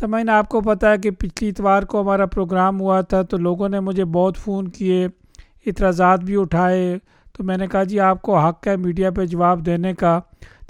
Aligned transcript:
سمعین 0.00 0.28
آپ 0.30 0.48
کو 0.48 0.60
پتہ 0.60 0.86
ہے 0.86 0.98
کہ 0.98 1.10
پچھلی 1.10 1.48
اتوار 1.48 1.82
کو 1.82 2.00
ہمارا 2.00 2.26
پروگرام 2.26 2.80
ہوا 2.80 3.00
تھا 3.00 3.22
تو 3.22 3.36
لوگوں 3.36 3.68
نے 3.68 3.80
مجھے 3.80 4.04
بہت 4.04 4.36
فون 4.36 4.68
کیے، 4.68 5.08
اعتراضات 5.66 6.20
بھی 6.20 6.40
اٹھائے۔ 6.40 6.98
تو 7.32 7.44
میں 7.44 7.56
نے 7.56 7.66
کہا 7.66 7.82
جی 7.82 8.00
آپ 8.00 8.22
کو 8.22 8.38
حق 8.38 8.68
ہے 8.68 8.76
میڈیا 8.76 9.10
پہ 9.10 9.26
جواب 9.26 9.66
دینے 9.66 9.94
کا۔ 9.94 10.20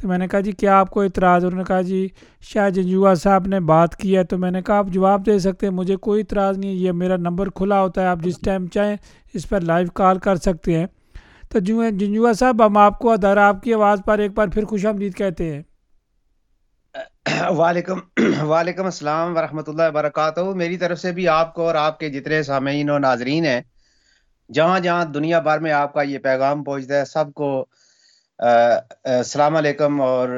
تو 0.01 0.09
میں 0.09 0.19
نے 0.19 0.29
کہا 0.29 0.41
جی 0.41 0.53
کیا 0.53 0.79
آپ 0.81 0.91
کو 0.91 1.01
اعتراض؟ 1.01 1.45
انہوں 1.45 1.59
نے 1.59 1.65
کہا 1.65 1.81
جی 1.81 2.09
شاہ 2.41 2.71
جنجوا 2.71 3.15
صاحب 3.15 3.47
نے 3.47 3.61
بات 3.61 3.97
کی 3.97 4.17
ہے۔ 4.17 4.25
تو 4.25 4.39
میں 4.39 4.51
نے 4.51 4.63
کہا، 4.63 4.79
آپ 4.79 4.87
جواب 4.87 5.27
دے 5.27 5.39
سکتے 5.39 5.67
ہیں؟ 5.67 5.75
مجھے 5.75 5.97
کوئی 5.97 6.21
اعتراض 6.21 6.59
نہیں 6.59 6.71
ہے، 6.71 6.75
یہ 6.75 6.93
میرا 6.93 7.17
نمبر 7.17 7.49
کھلا 7.51 7.83
ہوتا 7.83 8.03
ہے، 8.03 8.07
آپ 8.07 8.19
جس 8.21 8.39
ٹائم 8.41 8.67
چاہیں 8.67 8.97
اس 9.35 9.49
پر 9.49 9.61
لائیو 9.61 9.89
کال 9.95 10.19
کر 10.19 10.37
سکتے 10.37 10.79
ہیں۔ 10.79 10.87
تو 11.49 11.59
جنجوا 11.59 12.33
صاحب، 12.33 12.67
ہم 12.67 12.77
آپ 12.77 12.99
کو 12.99 13.11
ادھر 13.11 13.37
آپ 13.37 13.63
کی 13.63 13.75
آواز 13.75 13.99
پر 14.07 14.19
ایک 14.19 14.31
بار 14.35 14.49
پھر 14.49 14.65
خوش 14.65 14.87
آمدید 14.87 15.15
کہتے 15.15 15.55
ہیں۔ 15.55 15.63
وعلیکم 17.59 17.99
وعلیکم 18.49 18.85
السلام 18.85 19.37
ورحمۃ 19.37 19.63
اللہ 19.67 19.89
وبرکاتہ۔ 19.89 20.41
میری 20.55 20.77
طرف 20.77 20.99
سے 20.99 21.13
بھی 21.13 21.27
آپ 21.29 21.55
کو 21.55 21.67
اور 21.67 21.75
آپ 21.75 21.99
کے 21.99 22.09
جتنے 22.09 22.43
سامعین 22.43 22.91
و 22.91 22.99
ناظرین 22.99 23.45
ہیں، 23.45 23.61
جہاں 24.51 24.81
جہاں 24.81 25.05
دنیا 25.05 25.39
بھر 25.41 25.59
میں 25.59 25.73
آپ 25.73 25.93
کا 25.95 26.03
یہ 26.03 26.19
پیغام 26.19 26.65
پہنچتا 26.65 26.99
ہے، 26.99 27.05
سب 27.05 27.33
کو 27.35 27.51
السلام 28.39 29.57
علیکم 29.57 30.01
اور 30.01 30.29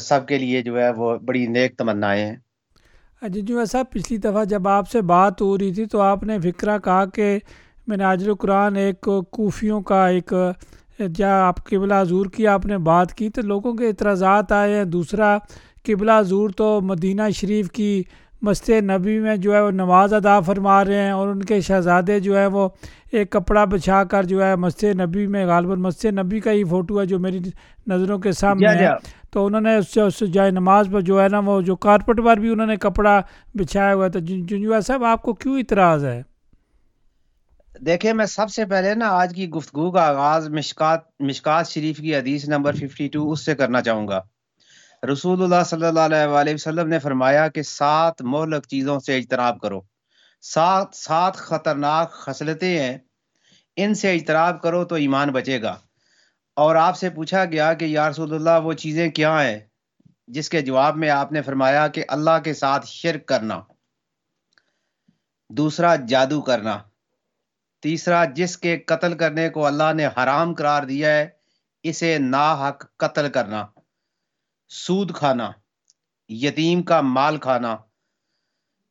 سب 0.00 0.26
کے 0.28 0.38
لیے 0.38 0.62
جو 0.62 0.78
ہے 0.80 0.90
وہ 0.90 1.16
بڑی 1.18 1.46
نیک 1.46 1.76
تمنائیں 1.78 2.24
ہیں۔ 2.24 2.36
جی 3.22 3.40
جو 3.40 3.64
صاحب، 3.64 3.90
پچھلی 3.90 4.18
دفعہ 4.18 4.44
جب 4.44 4.68
آپ 4.68 4.90
سے 4.90 5.00
بات 5.02 5.40
ہو 5.40 5.56
رہی 5.58 5.72
تھی 5.74 5.84
تو 5.86 6.00
آپ 6.00 6.22
نے 6.22 6.38
فکرہ 6.40 6.78
کہا 6.78 7.04
کہ 7.06 7.38
میں 7.86 7.96
نے 7.96 8.04
عاجل 8.04 8.28
القرآن 8.28 8.76
ایک 8.76 9.08
کوفیوں 9.32 9.80
کا 9.80 10.06
ایک 10.08 10.32
جا 11.14 11.30
آپ 11.42 11.64
قبلہ 11.64 11.94
حضور 11.94 12.26
کی 12.26 12.46
آپ 12.46 12.66
نے 12.66 12.78
بات 12.78 13.14
کی 13.14 13.28
تو 13.30 13.42
لوگوں 13.42 13.72
کے 13.74 13.88
اعتراضات 13.88 14.52
آئے 14.52 14.76
ہیں، 14.76 14.84
دوسرا 14.84 15.36
قبلہ 15.86 16.12
حضور 16.18 16.50
تو 16.50 16.80
مدینہ 16.80 17.22
شریف 17.34 17.70
کی 17.70 18.02
مسجد 18.42 18.90
نبی 18.90 19.18
میں 19.18 19.36
جو 19.36 19.54
ہے 19.54 19.60
وہ 19.60 19.70
نماز 19.70 20.14
ادا 20.14 20.40
فرما 20.40 20.84
رہے 20.84 21.02
ہیں 21.02 21.10
اور 21.10 21.28
ان 21.28 21.42
کے 21.42 21.60
شہزادے 21.60 22.20
جو 22.20 22.38
ہے 22.38 22.46
وہ 22.46 22.68
ایک 23.12 23.30
کپڑا 23.30 23.64
بچھا 23.64 24.04
کر 24.04 24.22
جو 24.22 24.44
ہے 24.44 24.56
مسجد 24.56 25.00
نبی 25.00 25.26
میں 25.26 25.46
غالباً 25.46 25.80
مسجد 25.80 26.18
نبی 26.18 26.40
کا 26.40 26.52
ہی 26.52 26.64
فوٹو 26.64 27.00
ہے 27.00 27.06
جو 27.06 27.18
میری 27.18 27.38
نظروں 27.86 28.18
کے 28.18 28.32
سامنے 28.32 28.68
ہے۔ 28.68 28.90
تو 29.30 29.46
انہوں 29.46 29.60
نے 29.60 29.76
اس 29.76 29.94
سے 29.94 30.00
اس 30.00 30.22
جائے 30.32 30.50
نماز 30.50 30.88
پر 30.92 31.00
جو 31.00 31.22
ہے 31.22 31.28
نا 31.28 31.38
وہ 31.38 31.60
جو 31.60 31.76
کارپٹ 31.76 32.20
پر 32.24 32.36
بھی 32.36 32.48
انہوں 32.48 32.66
نے 32.66 32.76
کپڑا 32.76 33.20
بچھایا 33.54 33.94
ہوا 33.94 34.08
تھا 34.08 34.20
جنجوا 34.20 34.80
صاحب 34.80 35.04
آپ 35.04 35.22
کو 35.22 35.32
کیوں 35.32 35.58
اعتراض 35.58 36.04
ہے؟ 36.04 36.22
دیکھیں 37.80 38.12
میں 38.12 38.26
سب 38.26 38.50
سے 38.50 38.64
پہلے 38.64 38.94
نا 38.94 39.08
آج 39.08 39.34
کی 39.34 39.50
گفتگو 39.50 39.90
کا 39.90 40.08
آغاز 40.08 40.48
مشکات 40.48 41.00
مشکات 41.20 41.68
شریف 41.68 41.96
کی 41.98 42.16
حدیث 42.16 42.48
نمبر 42.48 42.74
52 42.74 43.32
اس 43.32 43.44
سے 43.44 43.54
کرنا 43.54 43.82
چاہوں 43.82 44.08
گا۔ 44.08 44.20
رسول 45.12 45.42
اللہ 45.42 45.64
صلی 45.66 45.86
اللہ 45.86 46.00
علیہ 46.00 46.26
وآلہ 46.26 46.50
وسلم 46.54 46.88
نے 46.88 46.98
فرمایا 46.98 47.48
کہ 47.48 47.62
سات 47.62 48.22
مہلک 48.22 48.66
چیزوں 48.68 49.00
سے 49.00 49.16
اجتناب 49.16 49.60
کرو۔ 49.60 49.80
سات 50.42 50.88
سات 50.92 51.36
خطرناک 51.36 52.12
خصلتیں 52.12 52.78
ہیں۔ 52.78 52.98
ان 53.76 53.94
سے 53.94 54.12
اجتناب 54.12 54.62
کرو 54.62 54.84
تو 54.84 54.94
ایمان 54.94 55.28
بچے 55.28 55.62
گا۔ 55.62 55.76
اور 56.56 56.76
آپ 56.76 56.96
سے 56.96 57.10
پوچھا 57.10 57.44
گیا 57.44 57.74
کہ 57.74 57.84
یا 57.84 58.10
رسول 58.10 58.34
اللہ 58.34 58.64
وہ 58.64 58.72
چیزیں 58.72 59.10
کیا 59.10 59.42
ہیں؟ 59.42 59.58
جس 60.26 60.48
کے 60.48 60.60
جواب 60.60 60.96
میں 60.96 61.10
آپ 61.10 61.32
نے 61.32 61.42
فرمایا 61.42 61.88
کہ 61.88 62.04
اللہ 62.08 62.38
کے 62.44 62.54
ساتھ 62.54 62.86
شرک 62.86 63.26
کرنا۔ 63.26 63.60
دوسرا، 65.48 65.96
جادو 65.96 66.42
کرنا۔ 66.42 66.78
تیسرا، 67.82 68.24
جس 68.24 68.58
کے 68.58 68.78
قتل 68.78 69.16
کرنے 69.16 69.48
کو 69.48 69.66
اللہ 69.66 69.92
نے 69.92 70.06
حرام 70.06 70.54
قرار 70.54 70.82
دیا 70.82 71.08
ہے، 71.08 71.28
اسے 71.82 72.18
نا 72.18 72.68
حق 72.68 72.96
قتل 72.96 73.30
کرنا۔ 73.30 73.66
سود 74.74 75.14
کھانا، 75.14 75.50
یتیم 76.28 76.82
کا 76.82 77.00
مال 77.00 77.36
کھانا، 77.38 77.72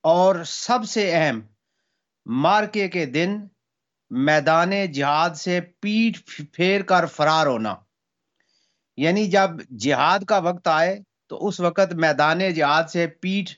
اور 0.04 0.44
سب 0.44 0.80
سے 0.88 1.16
اہم، 1.16 1.40
مارکے 2.26 2.88
کے 2.88 3.06
دن 3.06 3.32
میدان 4.10 4.72
جہاد 4.92 5.30
سے 5.36 5.62
پیٹ 5.62 6.18
پھیر 6.54 6.82
کر 6.82 7.06
فرار 7.06 7.48
ہونا۔ 7.48 7.76
یعنی 8.98 9.26
جب 9.28 9.50
جہاد 9.80 10.20
کا 10.28 10.38
وقت 10.38 10.68
آئے 10.68 11.00
تو 11.28 11.48
اس 11.48 11.60
وقت 11.60 11.94
میدان 11.94 12.54
جہاد 12.54 12.84
سے 12.90 13.08
پیٹ 13.08 13.50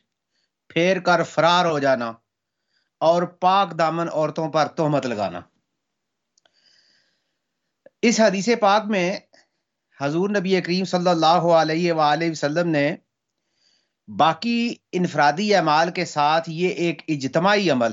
پھیر 0.67 0.99
کر 0.99 1.23
فرار 1.23 1.65
ہو 1.65 1.79
جانا 1.79 2.11
اور 2.99 3.23
پاک 3.23 3.77
دامن 3.77 4.07
عورتوں 4.13 4.49
پر 4.51 4.65
تہمت 4.67 5.05
لگانا۔ 5.05 5.39
اس 8.01 8.19
حدیث 8.19 8.49
پاک 8.61 8.83
میں 8.85 9.17
حضور 9.99 10.29
نبی 10.29 10.61
کریم 10.61 10.85
صلی 10.85 11.09
اللہ 11.09 11.45
علیہ 11.53 11.91
وآلہ 11.93 12.31
وسلم 12.31 12.69
نے 12.69 12.95
باقی 14.07 14.75
انفرادی 14.91 15.55
اعمال 15.55 15.91
کے 15.91 16.05
ساتھ 16.05 16.49
یہ 16.49 16.69
ایک 16.69 17.01
اجتماعی 17.07 17.69
عمل 17.69 17.91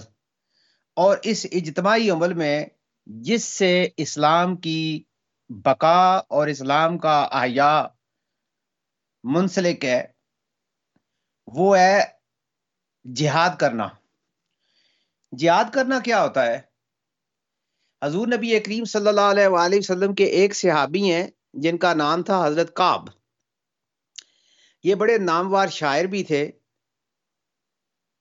اور 0.97 1.17
اس 1.23 1.47
اجتماعی 1.53 2.11
عمل 2.11 2.33
میں 2.33 2.65
جس 3.07 3.45
سے 3.45 3.89
اسلام 3.97 4.57
کی 4.57 5.03
بقا 5.51 6.17
اور 6.17 6.47
اسلام 6.47 6.99
کا 6.99 7.21
احیاء 7.23 7.83
منسلک 9.25 9.85
ہے، 9.85 10.07
وہ 11.47 11.79
ہے 11.79 12.03
جہاد 13.05 13.51
کرنا۔ 13.61 13.89
جہاد 15.33 15.65
کرنا 15.73 15.99
کیا 15.99 16.23
ہوتا 16.23 16.47
ہے؟ 16.47 16.61
حضور 18.03 18.27
نبی 18.27 18.61
کریم 18.61 18.85
صلی 18.85 19.09
اللہ 19.09 19.31
علیہ 19.31 19.47
وآلہ 19.47 19.77
وسلم 19.77 20.15
کے 20.15 20.25
ایک 20.25 20.55
صحابی 20.57 21.13
ہیں 21.13 21.27
جن 21.55 21.79
کا 21.79 21.95
نام 21.95 22.23
تھا 22.23 22.47
حضرت 22.47 22.75
کاب 22.75 23.09
یہ 24.85 24.95
بڑے 24.95 25.19
ناموار 25.19 25.69
شاعر 25.69 26.05
بھی 26.05 26.25
تھے 26.25 26.51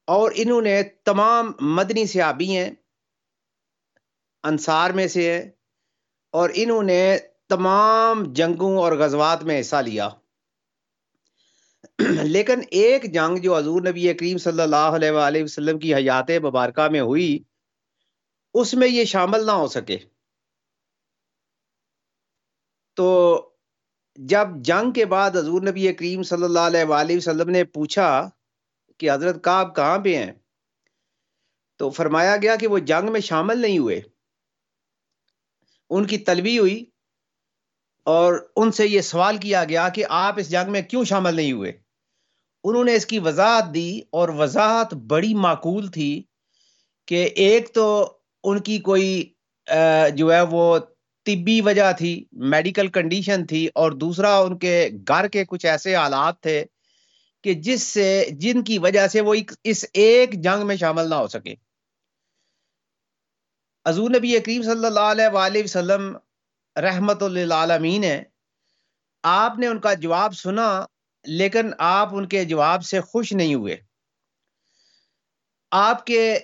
اور 0.08 0.32
انہوں 0.36 0.62
نے 0.62 0.82
تمام 1.06 1.52
مدنی 1.62 2.06
صحابی 2.06 2.58
ہیں، 2.58 2.70
انصار 4.44 4.90
میں 4.90 5.08
سے 5.08 5.32
ہیں، 5.32 5.50
اور 6.34 6.50
انہوں 6.54 6.84
نے 6.84 7.18
تمام 7.50 8.24
جنگوں 8.34 8.76
اور 8.78 8.92
غزوات 8.92 9.44
میں 9.44 9.60
حصہ 9.62 9.76
لیا۔ 9.76 10.10
لیکن 12.24 12.62
ایک 12.72 13.14
جنگ 13.14 13.38
جو 13.38 13.58
حضور 13.58 13.82
نبی 13.82 14.14
کریم 14.14 14.38
صلی 14.38 14.62
اللہ 14.62 14.96
علیہ 14.96 15.12
وآلہ 15.12 15.44
وسلم 15.44 15.80
کی 15.80 15.96
حیات 15.96 16.32
مبارکہ 16.44 16.88
میں 16.92 17.00
ہوئی، 17.00 17.44
اس 18.54 18.74
میں 18.74 18.88
یہ 18.88 19.06
شامل 19.06 19.46
نہ 19.46 19.52
ہو 19.52 19.68
سکے۔ 19.68 19.98
تو 22.98 23.10
جب 24.18 24.48
جنگ 24.62 24.92
کے 24.92 25.06
بعد 25.06 25.36
حضور 25.36 25.62
نبی 25.62 25.92
کریم 25.94 26.24
صلی 26.24 26.44
اللہ 26.44 26.60
علیہ 26.60 26.84
وآلہ 26.88 27.18
وسلم 27.18 27.50
نے 27.50 27.64
پوچھا 27.64 28.30
کہ 29.00 29.12
حضرت 29.12 29.44
کعب 29.44 29.76
کہاں 29.76 29.98
پہ 29.98 30.16
ہیں، 30.18 30.32
تو 31.80 31.90
فرمایا 31.90 32.36
گیا 32.38 32.56
کہ 32.56 32.68
وہ 32.68 32.80
جنگ 32.86 33.12
میں 33.12 33.22
شامل 33.22 33.62
نہیں 33.62 33.78
ہوئے۔ 33.80 34.02
ان 35.92 36.06
کی 36.08 36.18
طلبی 36.18 36.58
ہوئی 36.60 36.84
اور 38.06 38.34
ان 38.56 38.72
سے 38.72 38.88
یہ 38.88 39.02
سوال 39.02 39.38
کیا 39.38 39.64
گیا 39.64 39.88
کہ 39.90 40.04
آپ 40.10 40.40
اس 40.40 40.50
جنگ 40.50 40.72
میں 40.72 40.82
کیوں 40.82 41.04
شامل 41.04 41.36
نہیں 41.36 41.52
ہوئے؟ 41.52 41.72
انہوں 42.64 42.84
نے 42.84 42.96
اس 42.96 43.06
کی 43.06 43.20
وضاحت 43.20 43.74
دی 43.74 44.00
اور 44.12 44.30
وضاحت 44.30 44.94
بڑی 44.94 45.34
معقول 45.34 45.88
تھی 45.88 46.24
کہ 47.08 47.24
ایک 47.36 47.74
تو 47.74 47.88
ان 48.44 48.60
کی 48.60 48.78
کوئی 48.80 49.34
جو 50.16 50.32
ہے 50.34 50.42
وہ 50.42 50.78
طبی 51.36 51.62
وجہ 51.62 51.92
تھی، 51.98 52.14
میڈیکل 52.32 52.88
کنڈیشن 52.88 53.46
تھی، 53.48 53.68
اور 53.76 53.92
دوسرا 53.92 54.38
ان 54.38 54.58
کے 54.58 54.90
گھر 55.08 55.28
کے 55.28 55.46
کچھ 55.46 55.66
ایسے 55.66 55.96
حالات 55.96 56.40
تھے 56.42 56.64
کہ 57.42 57.54
جس 57.54 57.84
سے، 57.84 58.26
جن 58.32 58.64
کی 58.64 58.78
وجہ 58.78 59.08
سے 59.08 59.22
وہ 59.22 59.36
اس 59.64 59.86
ایک 59.94 60.34
جنگ 60.44 60.66
میں 60.68 60.76
شامل 60.76 61.10
نہ 61.10 61.16
ہو 61.16 61.28
سکے۔ 61.28 61.54
حضور 63.86 64.10
نبی 64.10 64.40
کریم 64.40 64.62
صلی 64.62 64.86
اللہ 64.86 65.08
علیہ 65.12 65.28
وآلہ 65.34 65.64
وسلم 65.64 66.16
رحمت 66.76 67.24
للعالمین 67.24 68.04
ہے 68.04 68.24
آپ 69.24 69.60
نے 69.60 69.68
ان 69.68 69.80
کا 69.80 69.94
جواب 69.94 70.34
سنا، 70.34 70.86
لیکن 71.26 71.72
آپ 71.78 72.16
ان 72.16 72.28
کے 72.28 72.46
جواب 72.46 72.86
سے 72.86 73.02
خوش 73.02 73.34
نہیں 73.34 73.56
ہوئے۔ 73.56 73.78
آپ 75.72 76.06
کے 76.06 76.40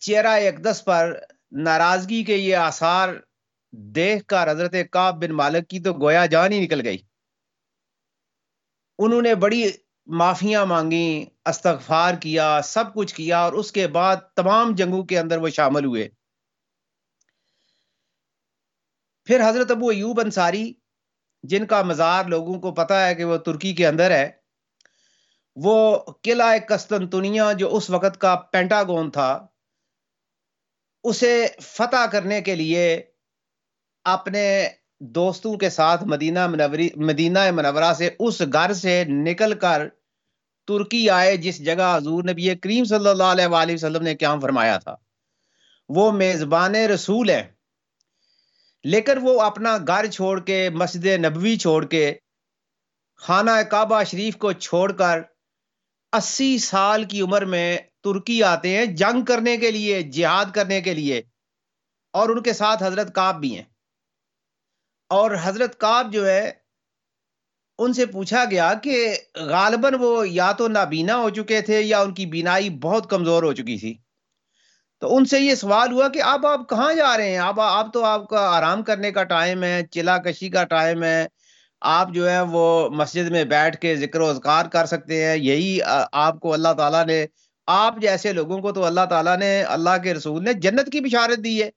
چہرہ 0.00 0.28
اقدس 0.28 0.84
پر 0.84 1.12
ناراضگی 1.52 2.24
کے 2.24 2.36
یہ 2.36 2.56
آثار 2.56 3.08
دیکھ 3.78 4.26
کر 4.26 4.50
حضرت 4.50 4.74
کعب 4.90 5.22
بن 5.22 5.30
مالک 5.30 5.68
کی 5.68 5.80
تو 5.80 5.92
گویا 5.92 6.26
جان 6.26 6.52
ہی 6.52 6.60
نکل 6.60 6.86
گئی۔ 6.86 6.98
انہوں 8.98 9.22
نے 9.22 9.34
بڑی 9.34 9.70
معافیاں 10.06 10.66
مانگی 10.66 11.26
استغفار 11.46 12.14
کیا، 12.14 12.60
سب 12.64 12.94
کچھ 12.94 13.14
کیا 13.14 13.38
اور 13.38 13.52
اس 13.52 13.72
کے 13.72 13.86
بعد 13.86 14.16
تمام 14.34 14.74
جنگوں 14.74 15.04
کے 15.04 15.18
اندر 15.18 15.38
وہ 15.38 15.48
شامل 15.48 15.84
ہوئے۔ 15.84 16.08
پھر 19.24 19.48
حضرت 19.48 19.70
ابو 19.70 19.88
ایوب 19.88 20.20
انصاری، 20.20 20.72
جن 21.42 21.66
کا 21.66 21.82
مزار 21.82 22.24
لوگوں 22.24 22.60
کو 22.60 22.74
پتا 22.74 23.06
ہے 23.06 23.14
کہ 23.14 23.24
وہ 23.24 23.36
ترکی 23.36 23.74
کے 23.74 23.86
اندر 23.86 24.10
ہے، 24.10 24.30
وہ 25.56 25.98
قلعہ 26.22 26.58
قسطنطنیہ 26.68 27.42
جو 27.58 27.76
اس 27.76 27.90
وقت 27.90 28.20
کا 28.20 28.34
پینٹاگون 28.52 29.10
تھا، 29.10 29.46
اسے 31.04 31.46
فتح 31.62 32.06
کرنے 32.12 32.40
کے 32.40 32.54
لیے 32.54 33.02
اپنے 34.06 34.46
دوستوں 35.00 35.54
کے 35.56 35.70
ساتھ 35.70 36.04
مدینہ 36.04 36.46
منوری 36.46 36.88
مدینہ 37.06 37.50
منورہ 37.50 37.92
سے 37.94 38.08
اس 38.18 38.40
گھر 38.52 38.72
سے 38.72 39.02
نکل 39.08 39.54
کر 39.58 39.86
ترکی 40.68 41.08
آئے، 41.10 41.36
جس 41.36 41.64
جگہ 41.64 41.96
حضور 41.96 42.24
نبی 42.24 42.54
کریم 42.54 42.84
صلی 42.84 43.08
اللہ 43.08 43.30
علیہ 43.34 43.46
وآلہ 43.46 43.74
وسلم 43.74 44.02
نے 44.02 44.14
قیام 44.16 44.40
فرمایا 44.40 44.78
تھا۔ 44.78 44.94
وہ 45.90 46.10
میزبان 46.12 46.74
رسول 46.94 47.30
ہے 47.30 47.42
لیکن 48.84 49.18
وہ 49.22 49.40
اپنا 49.40 49.76
گھر 49.86 50.06
چھوڑ 50.06 50.38
کے، 50.40 50.58
مسجد 50.70 51.06
نبوی 51.24 51.56
چھوڑ 51.56 51.84
کے، 51.84 52.12
خانہ 53.20 53.50
کعبہ 53.70 54.02
شریف 54.04 54.36
کو 54.36 54.52
چھوڑ 54.52 54.90
کر 54.92 55.20
اسی 56.12 56.58
سال 56.58 57.04
کی 57.04 57.20
عمر 57.20 57.44
میں 57.44 57.78
ترکی 58.04 58.42
آتے 58.42 58.76
ہیں، 58.76 58.84
جنگ 58.96 59.24
کرنے 59.24 59.56
کے 59.56 59.70
لیے، 59.70 60.02
جہاد 60.02 60.54
کرنے 60.54 60.80
کے 60.80 60.94
لیے، 60.94 61.22
اور 62.14 62.28
ان 62.28 62.42
کے 62.42 62.52
ساتھ 62.52 62.82
حضرت 62.82 63.14
کعب 63.14 63.40
بھی 63.40 63.56
ہیں۔ 63.56 63.64
اور 65.08 65.30
حضرت 65.42 65.78
کعب 65.78 66.12
جو 66.12 66.28
ہے، 66.28 66.52
ان 67.78 67.92
سے 67.92 68.06
پوچھا 68.06 68.44
گیا 68.50 68.74
کہ 68.74 69.16
غالباً 69.34 69.94
وہ 70.00 70.28
یا 70.28 70.52
تو 70.52 70.68
نابینا 70.68 71.16
ہو 71.16 71.30
چکے 71.30 71.60
تھے 71.60 71.80
یا 71.80 72.00
ان 72.00 72.14
کی 72.14 72.26
بینائی 72.26 72.70
بہت 72.70 73.10
کمزور 73.10 73.42
ہو 73.42 73.52
چکی 73.52 73.78
تھی۔ 73.78 73.98
تو 75.00 75.16
ان 75.16 75.24
سے 75.24 75.40
یہ 75.40 75.54
سوال 75.54 75.92
ہوا 75.92 76.08
کہ 76.08 76.22
اب 76.22 76.46
آپ 76.46 76.68
کہاں 76.68 76.94
جا 76.94 77.16
رہے 77.16 77.30
ہیں؟ 77.30 77.38
اب 77.38 77.60
اب 77.60 77.92
تو 77.92 78.04
آپ 78.04 78.28
کا 78.28 78.40
آرام 78.40 78.82
کرنے 78.82 79.12
کا 79.12 79.24
ٹائم 79.24 79.62
ہے 79.62 79.82
چلا 79.90 80.18
کشی 80.18 80.48
کا 80.48 80.64
ٹائم 80.64 81.02
ہے۔ 81.02 81.26
آپ 81.80 82.08
جو 82.12 82.30
ہے 82.30 82.40
وہ 82.40 82.88
مسجد 82.88 83.30
میں 83.30 83.44
بیٹھ 83.44 83.76
کے 83.76 83.96
ذکر 83.96 84.20
و 84.20 84.26
اذکار 84.26 84.66
کر 84.66 84.86
سکتے 84.86 85.24
ہیں۔ 85.24 85.36
یہی 85.36 85.78
آپ 86.12 86.40
کو 86.40 86.52
اللہ 86.52 86.72
تعالیٰ 86.76 87.06
نے، 87.06 87.26
آپ 87.66 87.94
جیسے 88.00 88.32
لوگوں 88.32 88.58
کو 88.58 88.72
تو 88.72 88.84
اللہ 88.84 89.04
تعالیٰ 89.10 89.36
نے، 89.36 89.62
اللہ 89.62 90.02
کے 90.02 90.14
رسول 90.14 90.44
نے 90.44 90.52
جنت 90.52 90.92
کی 90.92 91.00
بشارت 91.00 91.44
دی 91.44 91.62
ہے۔ 91.62 91.70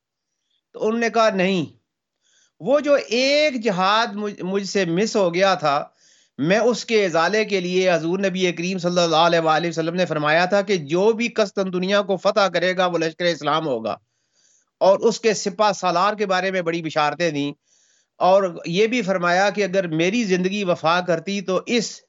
تو 0.72 0.88
انہوں 0.88 1.00
نے 1.00 1.10
کہا 1.10 1.30
نہیں 1.30 1.79
وہ 2.60 2.80
جو 2.80 2.94
ایک 2.94 3.64
جہاد 3.64 4.08
مجھ 4.40 4.68
سے 4.68 4.86
مس 4.86 5.16
ہو 5.16 5.34
گیا 5.34 5.54
تھا، 5.54 5.86
میں 6.38 6.60
اس 6.60 6.86
کے 6.86 7.06
ازالے 7.06 7.46
کے 7.46 7.60
لیے 7.60 7.92
حضور 7.92 8.20
نبی 8.20 8.52
کریم 8.52 8.78
صلی 8.78 9.02
اللہ 9.02 9.16
علیہ 9.16 9.40
وآلہ 9.40 9.68
وسلم 9.68 9.96
نے 9.96 10.06
فرمایا 10.06 10.46
تھا 10.46 10.62
کہ 10.62 10.76
جو 10.76 11.14
بھی 11.14 11.28
قسطن 11.28 11.74
دنیا 11.74 12.02
کو 12.02 12.18
فتح 12.18 12.48
کرے 12.54 12.78
گا، 12.78 12.86
وہ 12.86 12.98
لشکر 12.98 13.26
اسلام 13.26 13.68
ہوگا۔ 13.68 13.96
اور 14.80 15.00
اس 15.00 15.20
کے 15.20 15.34
سپاہ 15.34 15.72
سالار 15.72 16.14
کے 16.14 16.26
بارے 16.26 16.52
میں 16.52 16.62
بڑی 16.62 16.82
بشارتیں 16.82 17.32
دیں۔ 17.32 17.54
اور 18.18 18.44
یہ 18.66 18.88
بھی 18.88 19.02
فرمایا 19.02 19.50
کہ 19.50 19.64
اگر 19.64 19.88
میری 19.88 20.24
زندگی 20.24 20.64
وفا 20.64 21.02
کرتی 21.02 21.42
تو 21.42 21.62
اس 21.66 22.02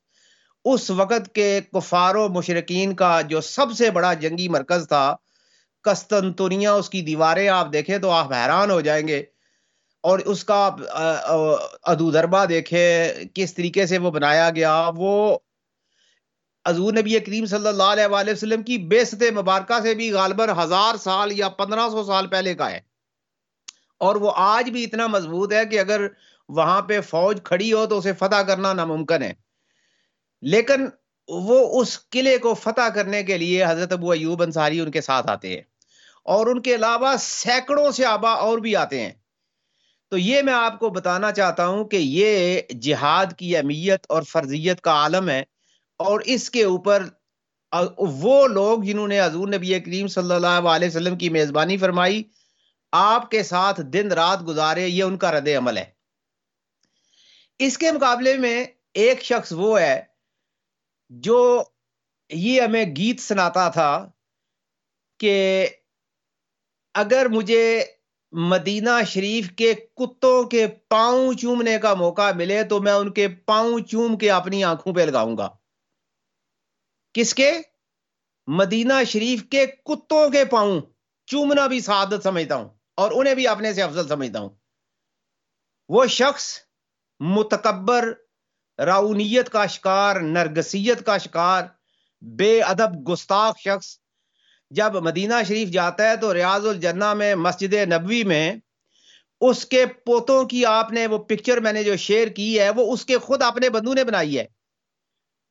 اس 0.64 0.90
وقت 0.90 1.34
کے 1.34 1.60
کفار 1.72 2.14
و 2.14 2.28
مشرقین 2.28 2.94
کا 2.94 3.20
جو 3.20 3.40
سب 3.40 3.66
سے 3.72 3.90
بڑا 3.90 4.14
جنگی 4.14 4.48
مرکز 4.48 4.88
تھا 4.88 5.16
قسطنطنیہ 5.82 6.68
اس 6.68 6.90
کی 6.90 7.02
دیواریں 7.02 7.48
آپ 7.48 7.72
دیکھیں 7.72 7.98
تو 7.98 8.10
آپ 8.10 8.32
حیران 8.32 8.70
ہو 8.70 8.80
جائیں 8.80 9.08
گے۔ 9.08 9.22
اور 10.00 10.18
اس 10.18 10.44
کا 10.44 10.70
ادو 11.82 12.10
دربا 12.10 12.44
دیکھے 12.44 13.14
کس 13.34 13.54
طریقے 13.54 13.86
سے 13.86 13.98
وہ 13.98 14.10
بنایا 14.10 14.50
گیا، 14.50 14.90
وہ 14.96 15.38
حضور 16.68 16.92
نبی 16.92 17.20
کریم 17.20 17.46
صلی 17.46 17.66
اللہ 17.68 17.82
علیہ 17.82 18.06
وآلہ 18.06 18.30
وسلم 18.30 18.62
کی 18.62 18.78
بیست 18.78 19.22
مبارکہ 19.36 19.80
سے 19.82 19.94
بھی 19.94 20.12
غالباً 20.12 20.48
ہزار 20.58 20.96
سال 20.96 21.32
یا 21.32 21.48
پندرہ 21.48 21.88
سو 21.88 22.04
سال 22.04 22.26
پہلے 22.26 22.54
کا 22.54 22.70
ہے۔ 22.70 22.80
اور 23.98 24.16
وہ 24.16 24.32
آج 24.36 24.70
بھی 24.70 24.84
اتنا 24.84 25.06
مضبوط 25.06 25.52
ہے 25.52 25.66
کہ 25.66 25.80
اگر 25.80 26.00
وہاں 26.48 26.82
پہ 26.82 27.00
فوج 27.00 27.40
کھڑی 27.44 27.72
ہو 27.72 27.86
تو 27.86 27.98
اسے 27.98 28.12
فتح 28.12 28.42
کرنا 28.42 28.72
ناممکن 28.72 29.22
ہے۔ 29.22 29.32
لیکن 30.42 30.86
وہ 31.28 31.80
اس 31.80 32.08
قلعے 32.08 32.38
کو 32.38 32.54
فتح 32.54 32.88
کرنے 32.94 33.22
کے 33.22 33.38
لیے 33.38 33.64
حضرت 33.64 33.92
ابو 33.92 34.10
ایوب 34.10 34.42
انصاری 34.42 34.80
ان 34.80 34.90
کے 34.90 35.00
ساتھ 35.00 35.30
آتے 35.30 35.48
ہیں۔ 35.48 35.62
اور 36.24 36.46
ان 36.46 36.62
کے 36.62 36.74
علاوہ 36.74 37.14
سینکڑوں 37.18 37.90
سے 37.90 38.04
آبا 38.04 38.30
اور 38.30 38.58
بھی 38.58 38.76
آتے 38.76 39.00
ہیں۔ 39.00 39.12
تو 40.12 40.18
یہ 40.18 40.42
میں 40.42 40.52
آپ 40.52 40.78
کو 40.78 40.88
بتانا 40.90 41.32
چاہتا 41.32 41.66
ہوں 41.66 41.84
کہ 41.84 41.96
یہ 41.96 42.60
جہاد 42.80 43.26
کی 43.36 43.56
اہمیت 43.56 44.06
اور 44.08 44.22
فرضیت 44.22 44.80
کا 44.80 44.92
عالم 44.92 45.28
ہے 45.28 45.42
اور 46.00 46.20
اس 46.24 46.50
کے 46.50 46.64
اوپر 46.64 47.04
وہ 47.98 48.46
لوگ 48.48 48.82
جنہوں 48.82 49.08
نے 49.08 49.20
حضور 49.20 49.48
نبی 49.48 49.78
کریم 49.80 50.06
صلی 50.06 50.34
اللہ 50.34 50.68
علیہ 50.68 50.88
وسلم 50.88 51.18
کی 51.18 51.28
میزبانی 51.28 51.76
فرمائی، 51.76 52.22
آپ 52.92 53.30
کے 53.30 53.42
ساتھ 53.42 53.80
دن 53.80 54.12
رات 54.12 54.46
گزارے، 54.46 54.86
یہ 54.88 55.02
ان 55.02 55.18
کا 55.18 55.32
رد 55.32 55.48
عمل 55.58 55.78
ہے۔ 55.78 55.84
اس 57.58 57.78
کے 57.78 57.92
مقابلے 57.92 58.36
میں 58.36 58.64
ایک 58.94 59.22
شخص 59.22 59.52
وہ 59.56 59.80
ہے 59.80 60.02
جو 61.10 61.62
یہ 62.30 62.60
ہمیں 62.60 62.84
گیت 62.96 63.20
سناتا 63.20 63.68
تھا 63.68 64.10
کہ 65.20 65.66
اگر 66.94 67.26
مجھے 67.30 67.84
مدینہ 68.32 69.02
شریف 69.06 69.50
کے 69.56 69.74
کتوں 69.74 70.44
کے 70.44 70.66
پاؤں 70.66 71.32
چومنے 71.32 71.78
کا 71.78 71.94
موقع 71.94 72.32
ملے 72.32 72.62
تو 72.64 72.80
میں 72.80 72.92
ان 72.92 73.12
کے 73.12 73.28
پاؤں 73.28 73.80
چوم 73.80 74.18
کے 74.18 74.30
اپنی 74.30 74.64
آنکھوں 74.64 74.94
پہ 74.94 75.00
لگاؤں 75.00 75.36
گا۔ 75.38 75.48
کس 77.12 77.34
کے؟ 77.34 77.60
مدینہ 78.46 79.04
شریف 79.06 79.42
کے 79.50 79.66
کتوں 79.66 80.30
کے 80.30 80.44
پاؤں۔ 80.44 80.80
چومنا 81.26 81.66
بھی 81.66 81.80
سعادت 81.80 82.22
سمجھتا 82.22 82.54
ہوں 82.54 82.68
اور 82.96 83.10
انہیں 83.14 83.34
بھی 83.34 83.48
اپنے 83.48 83.74
سے 83.74 83.82
افضل 83.82 84.08
سمجھتا 84.08 84.38
ہوں۔ 84.38 84.50
وہ 85.88 86.06
شخص 86.06 86.58
متکبر 87.20 88.12
راؤنیت 88.78 89.50
کا 89.50 89.66
شکار، 89.66 90.16
نرگسیت 90.20 91.06
کا 91.06 91.18
شکار، 91.18 91.62
بے 92.20 92.62
ادب 92.62 93.12
گستاخ 93.12 93.58
شخص 93.58 93.99
جب 94.70 94.96
مدینہ 94.96 95.34
شریف 95.48 95.68
جاتا 95.68 96.10
ہے 96.10 96.16
تو 96.16 96.34
ریاض 96.34 96.66
الجنہ 96.66 97.14
میں، 97.14 97.34
مسجد 97.34 97.74
نبوی 97.74 98.24
میں، 98.24 98.54
اس 99.40 99.66
کے 99.66 99.86
پوتوں 99.86 100.44
کی 100.44 100.64
آپ 100.66 100.92
نے 100.92 101.06
وہ 101.06 101.18
پکچر 101.18 101.60
میں 101.60 101.72
نے 101.72 101.84
جو 101.84 101.96
شیئر 101.96 102.28
کی 102.28 102.60
ہے، 102.60 102.70
وہ 102.70 102.92
اس 102.92 103.04
کے 103.04 103.18
خود 103.18 103.42
اپنے 103.42 103.70
بندو 103.70 103.94
نے 103.94 104.04
بنائی 104.04 104.38
ہے۔ 104.38 104.44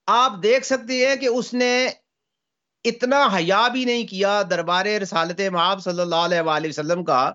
آپ 0.07 0.31
دیکھ 0.43 0.65
سکتے 0.65 1.07
ہیں 1.07 1.15
کہ 1.15 1.25
اس 1.25 1.53
نے 1.53 1.89
اتنا 2.85 3.27
حیا 3.35 3.67
بھی 3.67 3.85
نہیں 3.85 4.07
کیا 4.07 4.41
دربار 4.49 4.85
رسالت 4.85 5.41
معاب 5.51 5.81
صلی 5.83 6.01
اللہ 6.01 6.23
علیہ 6.27 6.41
وآلہ 6.41 6.67
وسلم 6.67 7.03
کا 7.03 7.31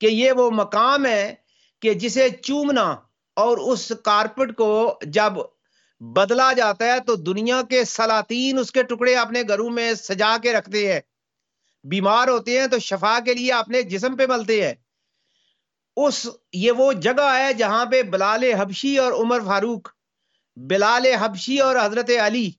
کہ 0.00 0.06
یہ 0.06 0.32
وہ 0.32 0.50
مقام 0.50 1.06
ہے 1.06 1.34
کہ 1.82 1.94
جسے 1.94 2.28
چومنا 2.42 2.84
اور 3.36 3.58
اس 3.58 3.92
کارپٹ 4.04 4.54
کو 4.56 4.98
جب 5.02 5.32
بدلا 6.00 6.52
جاتا 6.52 6.84
ہے 6.84 7.00
تو 7.00 7.14
دنیا 7.16 7.62
کے 7.62 7.84
سلاطین 7.84 8.58
اس 8.58 8.72
کے 8.72 8.82
ٹکڑے 8.82 9.16
اپنے 9.16 9.42
گھروں 9.48 9.70
میں 9.70 9.94
سجا 9.94 10.36
کے 10.42 10.52
رکھتے 10.52 10.92
ہیں۔ 10.92 11.00
بیمار 11.84 12.28
ہوتے 12.28 12.60
ہیں 12.60 12.66
تو 12.66 12.78
شفا 12.78 13.18
کے 13.24 13.34
لیے 13.34 13.52
اپنے 13.52 13.82
جسم 13.82 14.16
پہ 14.16 14.26
ملتے 14.26 14.66
ہیں۔ 14.66 14.74
اس، 15.96 16.26
یہ 16.52 16.72
وہ 16.72 16.92
جگہ 16.92 17.36
ہے 17.38 17.54
جہاں 17.54 17.86
پہ 17.86 18.02
بلال 18.02 18.44
حبشی 18.44 18.98
اور 18.98 19.12
عمر 19.12 19.40
فاروق، 19.46 19.88
بلال 20.56 21.06
حبشی 21.06 21.58
اور 21.58 21.76
حضرت 21.76 22.10
علی، 22.20 22.50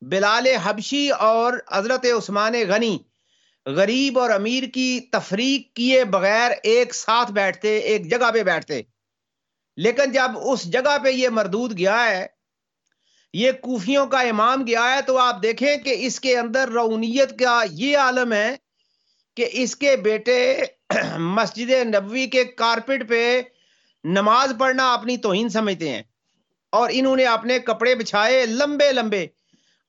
بلال 0.00 0.46
حبشی 0.46 1.10
اور 1.10 1.52
حضرت 1.72 2.06
عثمان 2.18 2.54
غنی 2.68 2.98
غریب 3.66 4.18
اور 4.18 4.30
امیر 4.30 4.62
کی 4.62 5.00
تفریق 5.00 5.76
کیے 5.76 6.04
بغیر 6.04 6.50
ایک 6.62 6.94
ساتھ 6.94 7.32
بیٹھتے، 7.32 7.78
ایک 7.78 8.10
جگہ 8.10 8.30
پہ 8.34 8.42
بیٹھتے۔ 8.42 8.82
لیکن 9.76 10.12
جب 10.12 10.30
اس 10.42 10.64
جگہ 10.64 10.98
پہ 11.04 11.08
یہ 11.08 11.28
مردود 11.28 11.78
گیا 11.78 12.10
ہے 12.10 12.37
یہ 13.34 13.52
کوفیوں 13.52 14.06
کا 14.06 14.20
امام 14.20 14.66
گیا 14.66 14.96
ہے 14.96 15.02
تو 15.02 15.18
آپ 15.18 15.42
دیکھیں 15.42 15.76
کہ 15.76 15.94
اس 15.98 16.20
کے 16.20 16.38
اندر 16.38 16.68
رونیت 16.68 17.38
کا 17.38 17.62
یہ 17.70 17.98
عالم 17.98 18.32
ہے 18.32 18.56
کہ 19.36 19.48
اس 19.52 19.76
کے 19.76 19.96
بیٹے 19.96 20.38
مسجد 21.16 21.70
نبوی 21.70 22.26
کے 22.26 22.44
کارپٹ 22.44 23.08
پہ 23.08 23.40
نماز 24.04 24.52
پڑھنا 24.58 24.92
اپنی 24.92 25.16
توہین 25.16 25.48
سمجھتے 25.48 25.88
ہیں 25.88 26.02
اور 26.72 26.90
انہوں 26.92 27.16
نے 27.16 27.24
اپنے 27.24 27.58
کپڑے 27.58 27.94
بچھائے 27.94 28.46
لمبے 28.46 28.92
لمبے 28.92 29.26